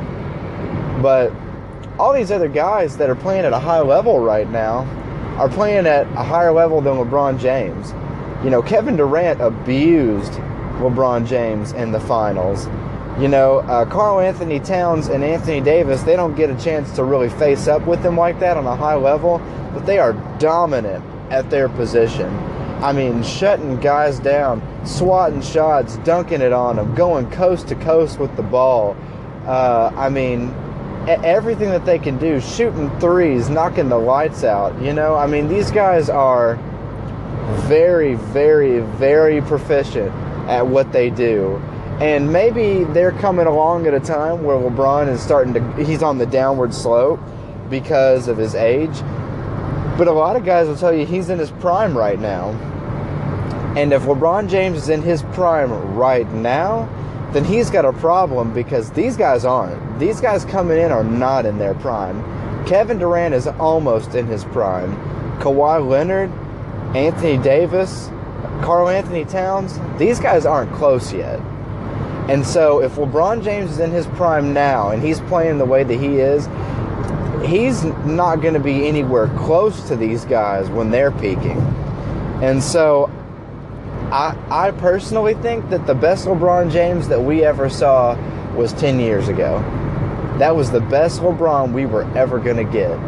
But 1.03 1.33
all 1.99 2.13
these 2.13 2.31
other 2.31 2.49
guys 2.49 2.97
that 2.97 3.09
are 3.09 3.15
playing 3.15 3.45
at 3.45 3.53
a 3.53 3.59
high 3.59 3.81
level 3.81 4.19
right 4.19 4.51
now 4.51 4.81
are 5.39 5.49
playing 5.49 5.87
at 5.87 6.07
a 6.09 6.23
higher 6.23 6.53
level 6.53 6.81
than 6.81 6.95
LeBron 6.95 7.39
James. 7.39 7.93
You 8.45 8.51
know, 8.51 8.63
Kevin 8.63 8.97
Durant 8.97 9.41
abused 9.41 10.33
LeBron 10.81 11.27
James 11.27 11.73
in 11.73 11.93
the 11.93 12.01
finals. 12.01 12.67
You 13.21 13.29
know, 13.29 13.59
uh, 13.61 13.85
Karl-Anthony 13.85 14.59
Towns 14.59 15.07
and 15.07 15.23
Anthony 15.23 15.61
Davis, 15.61 16.03
they 16.03 16.17
don't 16.17 16.35
get 16.35 16.51
a 16.51 16.57
chance 16.63 16.93
to 16.97 17.05
really 17.05 17.29
face 17.29 17.69
up 17.69 17.87
with 17.87 18.05
him 18.05 18.17
like 18.17 18.41
that 18.41 18.57
on 18.57 18.67
a 18.67 18.75
high 18.75 18.97
level, 18.97 19.39
but 19.73 19.87
they 19.87 19.99
are 19.99 20.15
dominant 20.39 21.05
at 21.31 21.49
their 21.49 21.69
position. 21.69 22.29
I 22.83 22.93
mean, 22.93 23.23
shutting 23.23 23.79
guys 23.79 24.19
down, 24.19 24.61
swatting 24.85 25.43
shots, 25.43 25.97
dunking 25.99 26.43
it 26.43 26.53
on 26.53 26.77
them, 26.77 26.95
going 26.97 27.31
coast 27.31 27.69
to 27.69 27.77
coast 27.77 28.19
with 28.19 28.35
the 28.37 28.43
ball. 28.43 28.97
Uh, 29.47 29.93
I 29.95 30.09
mean, 30.09 30.49
everything 31.09 31.71
that 31.71 31.85
they 31.85 31.99
can 31.99 32.19
do, 32.19 32.41
shooting 32.41 32.91
threes, 33.01 33.49
knocking 33.49 33.89
the 33.89 33.99
lights 33.99 34.45
out. 34.45 34.81
You 34.81 34.93
know, 34.93 35.15
I 35.15 35.27
mean, 35.27 35.49
these 35.49 35.71
guys 35.71 36.09
are 36.09 36.57
very, 37.67 38.15
very, 38.15 38.81
very 38.81 39.41
proficient 39.43 40.11
at 40.49 40.67
what 40.67 40.93
they 40.93 41.11
do. 41.11 41.57
And 42.01 42.33
maybe 42.33 42.85
they're 42.93 43.13
coming 43.13 43.47
along 43.47 43.87
at 43.87 43.95
a 43.95 44.01
time 44.01 44.43
where 44.43 44.57
LeBron 44.57 45.09
is 45.09 45.23
starting 45.23 45.55
to, 45.55 45.85
he's 45.85 46.03
on 46.03 46.19
the 46.19 46.27
downward 46.27 46.75
slope 46.75 47.21
because 47.71 48.27
of 48.29 48.37
his 48.37 48.55
age. 48.55 49.01
But 49.97 50.09
a 50.09 50.13
lot 50.13 50.35
of 50.37 50.45
guys 50.45 50.67
will 50.67 50.77
tell 50.77 50.93
you 50.93 51.07
he's 51.07 51.31
in 51.31 51.39
his 51.39 51.53
prime 51.53 51.97
right 51.97 52.19
now. 52.19 52.51
And 53.77 53.93
if 53.93 54.03
LeBron 54.03 54.49
James 54.49 54.79
is 54.79 54.89
in 54.89 55.03
his 55.03 55.23
prime 55.35 55.73
right 55.95 56.29
now, 56.33 56.89
then 57.35 57.45
he's 57.45 57.69
got 57.69 57.85
a 57.85 57.93
problem 57.93 58.55
because 58.55 58.91
these 58.93 59.17
guys 59.17 59.45
aren't. 59.45 59.99
These 59.99 60.21
guys 60.21 60.45
coming 60.45 60.79
in 60.79 60.93
are 60.93 61.05
not 61.05 61.45
in 61.45 61.59
their 61.59 61.75
prime. 61.75 62.23
Kevin 62.65 62.99
Durant 62.99 63.35
is 63.35 63.47
almost 63.47 64.15
in 64.15 64.27
his 64.27 64.45
prime. 64.45 64.97
Kawhi 65.41 65.87
Leonard, 65.87 66.31
Anthony 66.97 67.37
Davis, 67.37 68.09
Karl-Anthony 68.63 69.25
Towns, 69.25 69.79
these 69.99 70.21
guys 70.21 70.47
aren't 70.47 70.73
close 70.75 71.13
yet. 71.13 71.41
And 72.31 72.47
so 72.47 72.81
if 72.81 72.93
LeBron 72.93 73.43
James 73.43 73.73
is 73.73 73.79
in 73.81 73.91
his 73.91 74.07
prime 74.07 74.55
now 74.55 74.91
and 74.91 75.03
he's 75.03 75.21
playing 75.23 75.59
the 75.59 75.67
way 75.67 75.83
that 75.83 76.01
he 76.01 76.21
is, 76.21 76.49
he's 77.45 77.85
not 78.07 78.37
going 78.37 78.55
to 78.55 78.61
be 78.61 78.87
anywhere 78.87 79.27
close 79.39 79.89
to 79.89 79.97
these 79.97 80.25
guys 80.25 80.71
when 80.71 80.91
they're 80.91 81.11
peaking. 81.11 81.59
And 82.41 82.63
so 82.63 83.11
I, 84.13 84.37
I 84.51 84.71
personally 84.73 85.35
think 85.35 85.71
that 85.71 85.87
the 85.87 85.95
best 85.95 86.27
LeBron 86.27 86.71
James 86.71 87.09
that 87.09 87.23
we 87.23 87.45
ever 87.45 87.69
saw 87.69 88.15
was 88.55 88.73
10 88.75 89.01
years 89.01 89.29
ago. 89.29 89.59
That 90.39 90.55
was 90.55 90.71
the 90.71 90.81
best 90.81 91.21
LeBron 91.21 91.73
we 91.73 91.87
were 91.87 92.05
ever 92.17 92.39
going 92.39 92.57
to 92.57 92.65
get. 92.65 92.99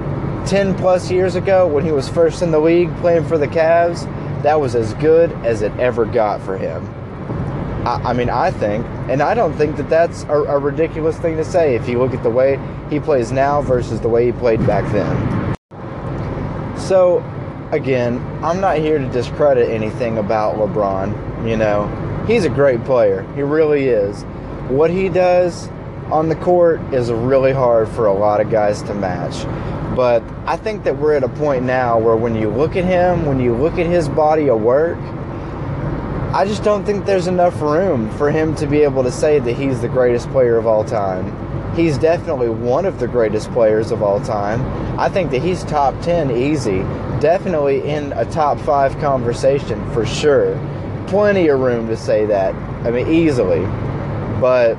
10 0.46 0.76
plus 0.76 1.10
years 1.10 1.34
ago, 1.34 1.66
when 1.66 1.84
he 1.84 1.90
was 1.90 2.08
first 2.08 2.40
in 2.40 2.50
the 2.50 2.60
league 2.60 2.94
playing 2.98 3.26
for 3.26 3.36
the 3.36 3.48
Cavs, 3.48 4.04
that 4.42 4.60
was 4.60 4.74
as 4.76 4.94
good 4.94 5.32
as 5.44 5.62
it 5.62 5.72
ever 5.78 6.04
got 6.04 6.40
for 6.40 6.56
him. 6.56 6.86
I, 7.86 8.10
I 8.10 8.12
mean, 8.12 8.30
I 8.30 8.50
think, 8.50 8.86
and 9.08 9.22
I 9.22 9.34
don't 9.34 9.54
think 9.54 9.76
that 9.76 9.88
that's 9.88 10.22
a, 10.24 10.34
a 10.34 10.58
ridiculous 10.58 11.16
thing 11.18 11.36
to 11.36 11.44
say 11.44 11.74
if 11.74 11.88
you 11.88 11.98
look 11.98 12.14
at 12.14 12.22
the 12.22 12.30
way 12.30 12.60
he 12.90 13.00
plays 13.00 13.32
now 13.32 13.60
versus 13.60 14.00
the 14.00 14.08
way 14.08 14.26
he 14.26 14.32
played 14.32 14.64
back 14.66 14.90
then. 14.92 15.56
So, 16.78 17.24
again, 17.72 18.18
I'm 18.42 18.60
not 18.60 18.78
here 18.78 18.98
to 18.98 19.08
discredit 19.08 19.70
anything 19.70 20.18
about 20.18 20.56
LeBron. 20.56 21.48
You 21.48 21.56
know, 21.56 22.24
he's 22.26 22.44
a 22.44 22.48
great 22.48 22.84
player. 22.84 23.22
He 23.34 23.42
really 23.42 23.88
is. 23.88 24.22
What 24.68 24.90
he 24.90 25.08
does 25.08 25.68
on 26.10 26.28
the 26.28 26.36
court 26.36 26.80
is 26.92 27.10
really 27.10 27.52
hard 27.52 27.88
for 27.88 28.06
a 28.06 28.12
lot 28.12 28.40
of 28.40 28.50
guys 28.50 28.82
to 28.82 28.94
match. 28.94 29.44
But 29.96 30.22
I 30.44 30.56
think 30.56 30.84
that 30.84 30.98
we're 30.98 31.14
at 31.14 31.24
a 31.24 31.28
point 31.28 31.64
now 31.64 31.98
where 31.98 32.16
when 32.16 32.34
you 32.34 32.50
look 32.50 32.76
at 32.76 32.84
him, 32.84 33.26
when 33.26 33.40
you 33.40 33.56
look 33.56 33.78
at 33.78 33.86
his 33.86 34.08
body 34.08 34.50
of 34.50 34.60
work, 34.60 34.98
I 36.34 36.44
just 36.46 36.62
don't 36.62 36.84
think 36.84 37.06
there's 37.06 37.28
enough 37.28 37.60
room 37.62 38.10
for 38.18 38.30
him 38.30 38.54
to 38.56 38.66
be 38.66 38.82
able 38.82 39.02
to 39.04 39.10
say 39.10 39.38
that 39.38 39.56
he's 39.56 39.80
the 39.80 39.88
greatest 39.88 40.28
player 40.30 40.56
of 40.56 40.66
all 40.66 40.84
time. 40.84 41.45
He's 41.76 41.98
definitely 41.98 42.48
one 42.48 42.86
of 42.86 42.98
the 42.98 43.06
greatest 43.06 43.52
players 43.52 43.90
of 43.90 44.02
all 44.02 44.18
time. 44.20 44.64
I 44.98 45.08
think 45.08 45.30
that 45.30 45.42
he's 45.42 45.62
top 45.64 45.94
10 46.02 46.30
easy 46.30 46.82
definitely 47.20 47.88
in 47.88 48.12
a 48.12 48.24
top 48.26 48.58
five 48.60 48.98
conversation 48.98 49.90
for 49.92 50.04
sure. 50.06 50.58
Plenty 51.06 51.48
of 51.48 51.60
room 51.60 51.88
to 51.88 51.96
say 51.96 52.26
that. 52.26 52.54
I 52.84 52.90
mean, 52.90 53.08
easily. 53.08 53.60
But 54.40 54.74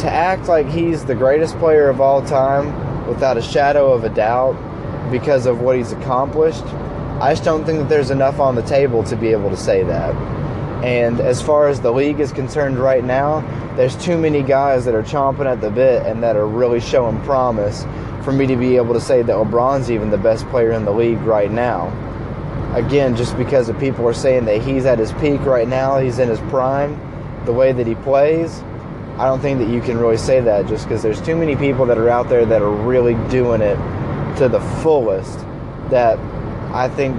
to 0.00 0.10
act 0.10 0.48
like 0.48 0.66
he's 0.68 1.04
the 1.04 1.14
greatest 1.14 1.58
player 1.58 1.88
of 1.88 2.00
all 2.00 2.22
time 2.22 3.06
without 3.06 3.36
a 3.36 3.42
shadow 3.42 3.92
of 3.92 4.04
a 4.04 4.08
doubt 4.08 4.54
because 5.10 5.46
of 5.46 5.60
what 5.60 5.76
he's 5.76 5.92
accomplished. 5.92 6.64
I 7.20 7.32
just 7.32 7.44
don't 7.44 7.64
think 7.64 7.78
that 7.80 7.88
there's 7.88 8.10
enough 8.10 8.38
on 8.38 8.54
the 8.54 8.62
table 8.62 9.02
to 9.04 9.16
be 9.16 9.28
able 9.28 9.50
to 9.50 9.56
say 9.56 9.82
that. 9.82 10.14
And 10.84 11.20
as 11.20 11.42
far 11.42 11.68
as 11.68 11.80
the 11.80 11.92
league 11.92 12.20
is 12.20 12.32
concerned 12.32 12.78
right 12.78 13.04
now, 13.04 13.40
there's 13.76 13.96
too 14.02 14.16
many 14.18 14.42
guys 14.42 14.84
that 14.86 14.94
are 14.94 15.02
chomping 15.02 15.46
at 15.46 15.60
the 15.60 15.70
bit 15.70 16.06
and 16.06 16.22
that 16.22 16.36
are 16.36 16.46
really 16.46 16.80
showing 16.80 17.20
promise 17.22 17.84
for 18.24 18.32
me 18.32 18.46
to 18.46 18.56
be 18.56 18.76
able 18.76 18.94
to 18.94 19.00
say 19.00 19.22
that 19.22 19.32
LeBron's 19.34 19.90
even 19.90 20.10
the 20.10 20.18
best 20.18 20.46
player 20.48 20.72
in 20.72 20.84
the 20.84 20.92
league 20.92 21.20
right 21.20 21.50
now. 21.50 21.88
Again, 22.74 23.16
just 23.16 23.36
because 23.36 23.68
of 23.68 23.78
people 23.78 24.06
are 24.06 24.14
saying 24.14 24.44
that 24.44 24.62
he's 24.62 24.86
at 24.86 24.98
his 24.98 25.12
peak 25.14 25.40
right 25.40 25.68
now, 25.68 25.98
he's 25.98 26.18
in 26.18 26.28
his 26.28 26.40
prime, 26.50 26.98
the 27.44 27.52
way 27.52 27.72
that 27.72 27.86
he 27.86 27.94
plays, 27.96 28.62
I 29.20 29.24
don't 29.24 29.40
think 29.40 29.58
that 29.58 29.68
you 29.68 29.82
can 29.82 29.98
really 29.98 30.16
say 30.16 30.40
that 30.40 30.66
just 30.66 30.88
because 30.88 31.02
there's 31.02 31.20
too 31.20 31.36
many 31.36 31.54
people 31.54 31.84
that 31.84 31.98
are 31.98 32.08
out 32.08 32.30
there 32.30 32.46
that 32.46 32.62
are 32.62 32.70
really 32.70 33.12
doing 33.28 33.60
it 33.60 33.76
to 34.38 34.48
the 34.48 34.60
fullest 34.82 35.40
that 35.90 36.18
I 36.72 36.88
think 36.88 37.14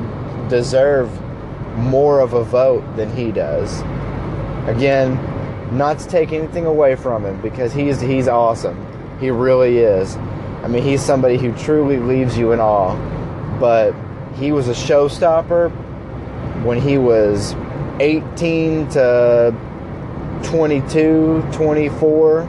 deserve 0.49 1.11
more 1.75 2.19
of 2.19 2.33
a 2.33 2.43
vote 2.43 2.83
than 2.95 3.15
he 3.15 3.31
does. 3.31 3.81
Again, 4.67 5.15
not 5.75 5.99
to 5.99 6.07
take 6.07 6.33
anything 6.33 6.65
away 6.65 6.95
from 6.95 7.25
him 7.25 7.41
because 7.41 7.73
he's 7.73 8.01
he's 8.01 8.27
awesome. 8.27 8.77
He 9.19 9.29
really 9.29 9.77
is. 9.77 10.15
I 10.63 10.67
mean, 10.67 10.83
he's 10.83 11.01
somebody 11.01 11.37
who 11.37 11.53
truly 11.53 11.97
leaves 11.97 12.37
you 12.37 12.51
in 12.51 12.59
awe. 12.59 12.95
But 13.59 13.93
he 14.35 14.51
was 14.51 14.67
a 14.67 14.73
showstopper 14.73 15.71
when 16.63 16.79
he 16.79 16.97
was 16.97 17.55
18 17.99 18.89
to 18.89 19.55
22, 20.43 21.43
24. 21.51 22.43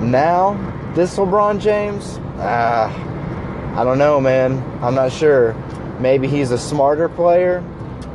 Now, 0.00 0.54
this 0.94 1.16
LeBron 1.16 1.60
James, 1.60 2.18
ah, 2.38 2.90
I 3.78 3.84
don't 3.84 3.98
know, 3.98 4.20
man. 4.20 4.62
I'm 4.82 4.94
not 4.94 5.12
sure. 5.12 5.54
Maybe 6.00 6.28
he's 6.28 6.50
a 6.50 6.58
smarter 6.58 7.08
player, 7.08 7.60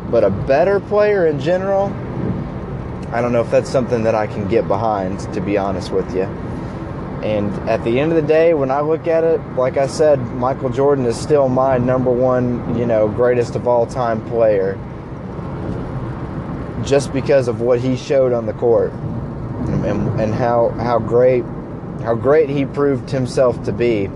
but 0.10 0.24
a 0.24 0.30
better 0.30 0.80
player 0.80 1.28
in 1.28 1.40
general. 1.40 1.86
I 3.12 3.22
don't 3.22 3.32
know 3.32 3.42
if 3.42 3.52
that's 3.52 3.70
something 3.70 4.04
that 4.04 4.16
I 4.16 4.26
can 4.28 4.48
get 4.48 4.68
behind, 4.68 5.20
to 5.34 5.40
be 5.42 5.58
honest 5.58 5.92
with 5.92 6.14
you. 6.16 6.24
And 7.24 7.54
at 7.70 7.84
the 7.84 8.00
end 8.00 8.12
of 8.12 8.16
the 8.22 8.28
day, 8.28 8.54
when 8.54 8.72
I 8.72 8.82
look 8.82 9.08
at 9.08 9.24
it, 9.24 9.40
like 9.56 9.78
I 9.78 9.88
said, 9.88 10.20
Michael 10.34 10.70
Jordan 10.70 11.06
is 11.06 11.20
still 11.20 11.48
my 11.48 11.78
number 11.78 12.12
one, 12.12 12.78
you 12.78 12.86
know, 12.86 13.08
greatest 13.08 13.56
of 13.56 13.68
all 13.68 13.86
time 13.86 14.28
player. 14.30 14.78
Just 16.84 17.14
because 17.14 17.48
of 17.48 17.62
what 17.62 17.80
he 17.80 17.96
showed 17.96 18.34
on 18.34 18.46
the 18.46 18.54
court 18.54 18.92
and, 18.92 20.20
and 20.20 20.34
how 20.34 20.70
how 20.70 21.00
great 21.00 21.44
how 22.04 22.14
great 22.14 22.50
he 22.50 22.66
proved 22.66 23.10
himself 23.10 23.64
to 23.64 23.72
be 23.72 24.08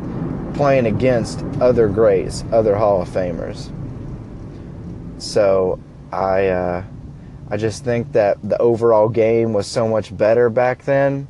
playing 0.53 0.85
against 0.85 1.43
other 1.61 1.87
greats, 1.87 2.43
other 2.51 2.75
Hall 2.75 3.01
of 3.01 3.09
Famers. 3.09 3.71
So 5.21 5.79
I 6.11 6.47
uh, 6.47 6.83
I 7.49 7.57
just 7.57 7.83
think 7.83 8.11
that 8.13 8.37
the 8.47 8.57
overall 8.59 9.09
game 9.09 9.53
was 9.53 9.67
so 9.67 9.87
much 9.87 10.15
better 10.15 10.49
back 10.49 10.83
then. 10.83 11.27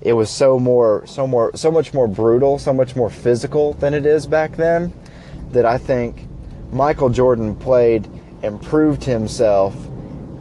It 0.00 0.14
was 0.14 0.30
so 0.30 0.58
more 0.58 1.04
so 1.06 1.26
more 1.26 1.52
so 1.54 1.70
much 1.70 1.94
more 1.94 2.08
brutal, 2.08 2.58
so 2.58 2.72
much 2.72 2.96
more 2.96 3.10
physical 3.10 3.74
than 3.74 3.94
it 3.94 4.06
is 4.06 4.26
back 4.26 4.56
then 4.56 4.92
that 5.52 5.64
I 5.64 5.78
think 5.78 6.26
Michael 6.72 7.08
Jordan 7.08 7.54
played 7.56 8.08
and 8.42 8.60
proved 8.62 9.04
himself 9.04 9.74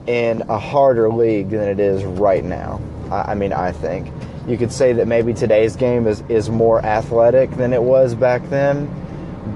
in 0.07 0.41
a 0.49 0.57
harder 0.57 1.11
league 1.11 1.49
than 1.49 1.67
it 1.67 1.79
is 1.79 2.03
right 2.03 2.43
now. 2.43 2.81
I, 3.11 3.31
I 3.31 3.35
mean, 3.35 3.53
I 3.53 3.71
think 3.71 4.11
you 4.47 4.57
could 4.57 4.71
say 4.71 4.93
that 4.93 5.07
maybe 5.07 5.33
today's 5.33 5.75
game 5.75 6.07
is, 6.07 6.21
is 6.29 6.49
more 6.49 6.83
athletic 6.85 7.51
than 7.51 7.73
it 7.73 7.81
was 7.81 8.15
back 8.15 8.47
then, 8.49 8.87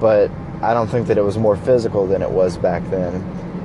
but 0.00 0.30
I 0.62 0.72
don't 0.72 0.88
think 0.88 1.08
that 1.08 1.18
it 1.18 1.22
was 1.22 1.36
more 1.36 1.56
physical 1.56 2.06
than 2.06 2.22
it 2.22 2.30
was 2.30 2.56
back 2.56 2.82
then. 2.90 3.14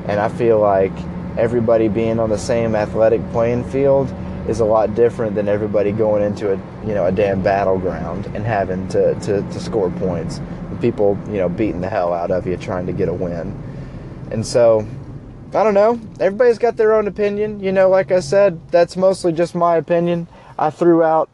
And 0.08 0.19
I 0.19 0.29
feel 0.29 0.60
like 0.60 0.91
everybody 1.38 1.88
being 1.88 2.19
on 2.19 2.29
the 2.29 2.38
same 2.38 2.75
athletic 2.75 3.21
playing 3.32 3.63
field 3.69 4.13
is 4.47 4.60
a 4.60 4.65
lot 4.65 4.95
different 4.95 5.36
than 5.36 5.47
everybody 5.47 5.91
going 5.91 6.23
into 6.23 6.51
a 6.51 6.55
you 6.86 6.93
know 6.93 7.05
a 7.05 7.12
damn 7.12 7.41
battleground 7.41 8.25
and 8.27 8.43
having 8.43 8.88
to, 8.89 9.13
to, 9.21 9.41
to 9.41 9.60
score 9.60 9.91
points. 9.91 10.41
People 10.82 11.17
you 11.27 11.38
know 11.38 11.49
beating 11.49 11.82
the 11.82 11.89
hell 11.89 12.13
out 12.13 12.32
of 12.32 12.47
you 12.47 12.58
trying 12.58 12.88
to 12.88 12.93
get 12.93 13.08
a 13.08 13.13
win. 13.13 13.55
And 14.32 14.45
so 14.45 14.88
I 15.53 15.63
don't 15.63 15.73
know. 15.73 15.99
Everybody's 16.19 16.58
got 16.60 16.77
their 16.77 16.93
own 16.93 17.08
opinion. 17.08 17.60
You 17.60 17.71
know, 17.71 17.89
like 17.89 18.12
I 18.12 18.19
said, 18.19 18.60
that's 18.71 18.97
mostly 18.97 19.32
just 19.32 19.55
my 19.55 19.77
opinion. 19.77 20.27
I 20.60 20.72
threw 20.72 21.02
out 21.02 21.30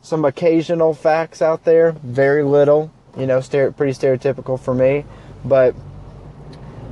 some 0.00 0.24
occasional 0.24 0.94
facts 0.94 1.42
out 1.42 1.64
there, 1.64 1.92
very 1.92 2.42
little, 2.42 2.90
you 3.16 3.26
know, 3.26 3.42
pretty 3.42 3.92
stereotypical 3.92 4.58
for 4.58 4.74
me. 4.74 5.04
But, 5.44 5.74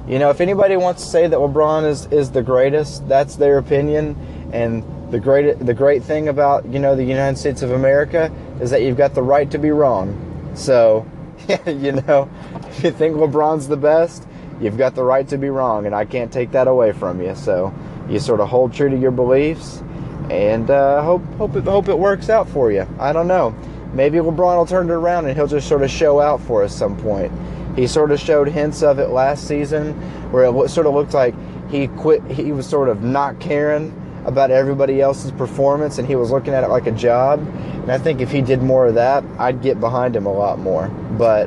you 0.06 0.18
know, 0.18 0.28
if 0.28 0.42
anybody 0.42 0.76
wants 0.76 1.02
to 1.02 1.08
say 1.08 1.26
that 1.26 1.38
LeBron 1.38 1.88
is, 1.88 2.04
is 2.12 2.30
the 2.30 2.42
greatest, 2.42 3.08
that's 3.08 3.36
their 3.36 3.56
opinion. 3.56 4.16
And 4.52 4.84
the 5.10 5.18
great, 5.18 5.58
the 5.58 5.72
great 5.72 6.02
thing 6.02 6.28
about, 6.28 6.66
you 6.66 6.78
know, 6.78 6.94
the 6.94 7.04
United 7.04 7.38
States 7.38 7.62
of 7.62 7.70
America 7.70 8.30
is 8.60 8.68
that 8.70 8.82
you've 8.82 8.98
got 8.98 9.14
the 9.14 9.22
right 9.22 9.50
to 9.50 9.58
be 9.58 9.70
wrong. 9.70 10.52
So, 10.54 11.06
you 11.66 11.92
know, 11.92 12.28
if 12.68 12.84
you 12.84 12.90
think 12.90 13.16
LeBron's 13.16 13.66
the 13.66 13.78
best, 13.78 14.28
you've 14.60 14.76
got 14.76 14.94
the 14.94 15.04
right 15.04 15.26
to 15.28 15.38
be 15.38 15.48
wrong, 15.48 15.86
and 15.86 15.94
I 15.94 16.04
can't 16.04 16.30
take 16.30 16.50
that 16.50 16.68
away 16.68 16.92
from 16.92 17.22
you. 17.22 17.34
So, 17.34 17.72
you 18.10 18.18
sort 18.18 18.40
of 18.40 18.48
hold 18.48 18.74
true 18.74 18.90
to 18.90 18.96
your 18.96 19.10
beliefs 19.10 19.82
and 20.30 20.70
uh, 20.70 21.02
hope 21.02 21.24
hope 21.34 21.56
it, 21.56 21.64
hope 21.64 21.88
it 21.88 21.98
works 21.98 22.28
out 22.28 22.48
for 22.48 22.70
you. 22.70 22.86
I 22.98 23.12
don't 23.12 23.28
know. 23.28 23.54
Maybe 23.92 24.18
LeBron 24.18 24.56
will 24.56 24.66
turn 24.66 24.90
it 24.90 24.92
around 24.92 25.26
and 25.26 25.36
he'll 25.36 25.46
just 25.46 25.68
sort 25.68 25.82
of 25.82 25.90
show 25.90 26.20
out 26.20 26.40
for 26.42 26.62
us 26.62 26.76
some 26.76 26.96
point. 26.96 27.32
He 27.76 27.86
sort 27.86 28.10
of 28.10 28.20
showed 28.20 28.48
hints 28.48 28.82
of 28.82 28.98
it 28.98 29.08
last 29.08 29.46
season, 29.46 29.94
where 30.32 30.44
it 30.44 30.68
sort 30.68 30.86
of 30.86 30.94
looked 30.94 31.14
like 31.14 31.34
he 31.70 31.86
quit. 31.88 32.22
He 32.30 32.52
was 32.52 32.66
sort 32.66 32.88
of 32.88 33.02
not 33.02 33.38
caring 33.40 33.94
about 34.26 34.50
everybody 34.50 35.00
else's 35.00 35.30
performance, 35.32 35.98
and 35.98 36.06
he 36.06 36.16
was 36.16 36.30
looking 36.30 36.52
at 36.52 36.64
it 36.64 36.68
like 36.68 36.86
a 36.86 36.92
job. 36.92 37.38
And 37.38 37.90
I 37.90 37.98
think 37.98 38.20
if 38.20 38.30
he 38.30 38.42
did 38.42 38.62
more 38.62 38.86
of 38.86 38.94
that, 38.94 39.24
I'd 39.38 39.62
get 39.62 39.80
behind 39.80 40.14
him 40.14 40.26
a 40.26 40.32
lot 40.32 40.58
more. 40.58 40.88
But 40.88 41.46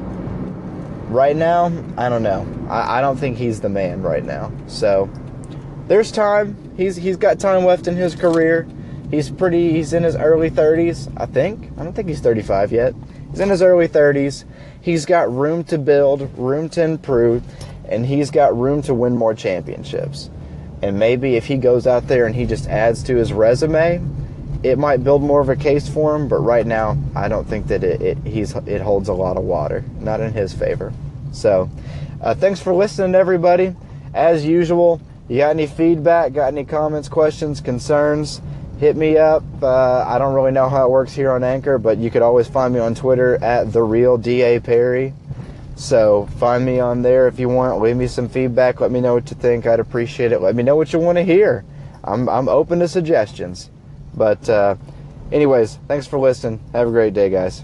right 1.09 1.35
now, 1.35 1.71
I 1.97 2.09
don't 2.09 2.23
know. 2.23 2.47
I, 2.69 2.99
I 2.99 3.01
don't 3.01 3.17
think 3.17 3.37
he's 3.37 3.61
the 3.61 3.69
man 3.69 4.01
right 4.01 4.23
now. 4.23 4.51
So 4.67 5.09
there's 5.87 6.11
time. 6.11 6.73
He's 6.77 6.95
he's 6.95 7.17
got 7.17 7.39
time 7.39 7.65
left 7.65 7.87
in 7.87 7.95
his 7.95 8.15
career. 8.15 8.67
He's 9.09 9.29
pretty. 9.29 9.73
He's 9.73 9.93
in 9.93 10.03
his 10.03 10.15
early 10.15 10.49
30s, 10.49 11.11
I 11.17 11.25
think. 11.25 11.71
I 11.77 11.83
don't 11.83 11.93
think 11.93 12.07
he's 12.07 12.21
35 12.21 12.71
yet. 12.71 12.93
He's 13.29 13.39
in 13.39 13.49
his 13.49 13.61
early 13.61 13.87
30s. 13.87 14.45
He's 14.81 15.05
got 15.05 15.31
room 15.31 15.63
to 15.65 15.77
build, 15.77 16.37
room 16.37 16.69
to 16.69 16.83
improve, 16.83 17.43
and 17.87 18.05
he's 18.05 18.31
got 18.31 18.57
room 18.57 18.81
to 18.83 18.93
win 18.93 19.17
more 19.17 19.33
championships. 19.33 20.29
And 20.81 20.97
maybe 20.97 21.35
if 21.35 21.45
he 21.45 21.57
goes 21.57 21.85
out 21.85 22.07
there 22.07 22.25
and 22.25 22.35
he 22.35 22.45
just 22.45 22.67
adds 22.67 23.03
to 23.03 23.15
his 23.15 23.31
resume, 23.31 24.01
it 24.63 24.77
might 24.77 25.03
build 25.03 25.21
more 25.21 25.41
of 25.41 25.49
a 25.49 25.55
case 25.55 25.87
for 25.87 26.15
him. 26.15 26.27
But 26.27 26.39
right 26.39 26.65
now, 26.65 26.97
I 27.15 27.27
don't 27.27 27.47
think 27.47 27.67
that 27.67 27.83
it, 27.83 28.01
it 28.01 28.17
he's 28.25 28.55
it 28.55 28.81
holds 28.81 29.09
a 29.09 29.13
lot 29.13 29.37
of 29.37 29.43
water, 29.43 29.83
not 29.99 30.21
in 30.21 30.33
his 30.33 30.53
favor. 30.53 30.93
So, 31.31 31.69
uh, 32.21 32.33
thanks 32.35 32.61
for 32.61 32.73
listening, 32.73 33.15
everybody. 33.15 33.75
As 34.13 34.45
usual, 34.45 35.01
you 35.31 35.37
got 35.37 35.51
any 35.51 35.65
feedback, 35.65 36.33
got 36.33 36.47
any 36.47 36.65
comments, 36.65 37.07
questions, 37.07 37.61
concerns, 37.61 38.41
hit 38.81 38.97
me 38.97 39.17
up. 39.17 39.43
Uh, 39.61 40.03
I 40.05 40.19
don't 40.19 40.35
really 40.35 40.51
know 40.51 40.67
how 40.67 40.85
it 40.85 40.91
works 40.91 41.13
here 41.13 41.31
on 41.31 41.41
Anchor, 41.41 41.77
but 41.77 41.99
you 41.99 42.11
could 42.11 42.21
always 42.21 42.49
find 42.49 42.73
me 42.73 42.81
on 42.81 42.95
Twitter 42.95 43.41
at 43.41 43.71
the 43.71 43.81
real 43.81 44.17
Da 44.17 44.59
Perry. 44.59 45.13
So 45.77 46.25
find 46.37 46.65
me 46.65 46.81
on 46.81 47.01
there 47.01 47.29
if 47.29 47.39
you 47.39 47.47
want. 47.47 47.81
Leave 47.81 47.95
me 47.95 48.07
some 48.07 48.27
feedback. 48.27 48.81
Let 48.81 48.91
me 48.91 48.99
know 48.99 49.13
what 49.13 49.31
you 49.31 49.37
think. 49.37 49.65
I'd 49.65 49.79
appreciate 49.79 50.33
it. 50.33 50.41
Let 50.41 50.53
me 50.53 50.63
know 50.63 50.75
what 50.75 50.91
you 50.91 50.99
want 50.99 51.17
to 51.17 51.23
hear. 51.23 51.63
I'm 52.03 52.27
I'm 52.27 52.49
open 52.49 52.79
to 52.79 52.89
suggestions. 52.89 53.69
But 54.13 54.49
uh, 54.49 54.75
anyways, 55.31 55.79
thanks 55.87 56.07
for 56.07 56.19
listening. 56.19 56.59
Have 56.73 56.89
a 56.89 56.91
great 56.91 57.13
day, 57.13 57.29
guys. 57.29 57.63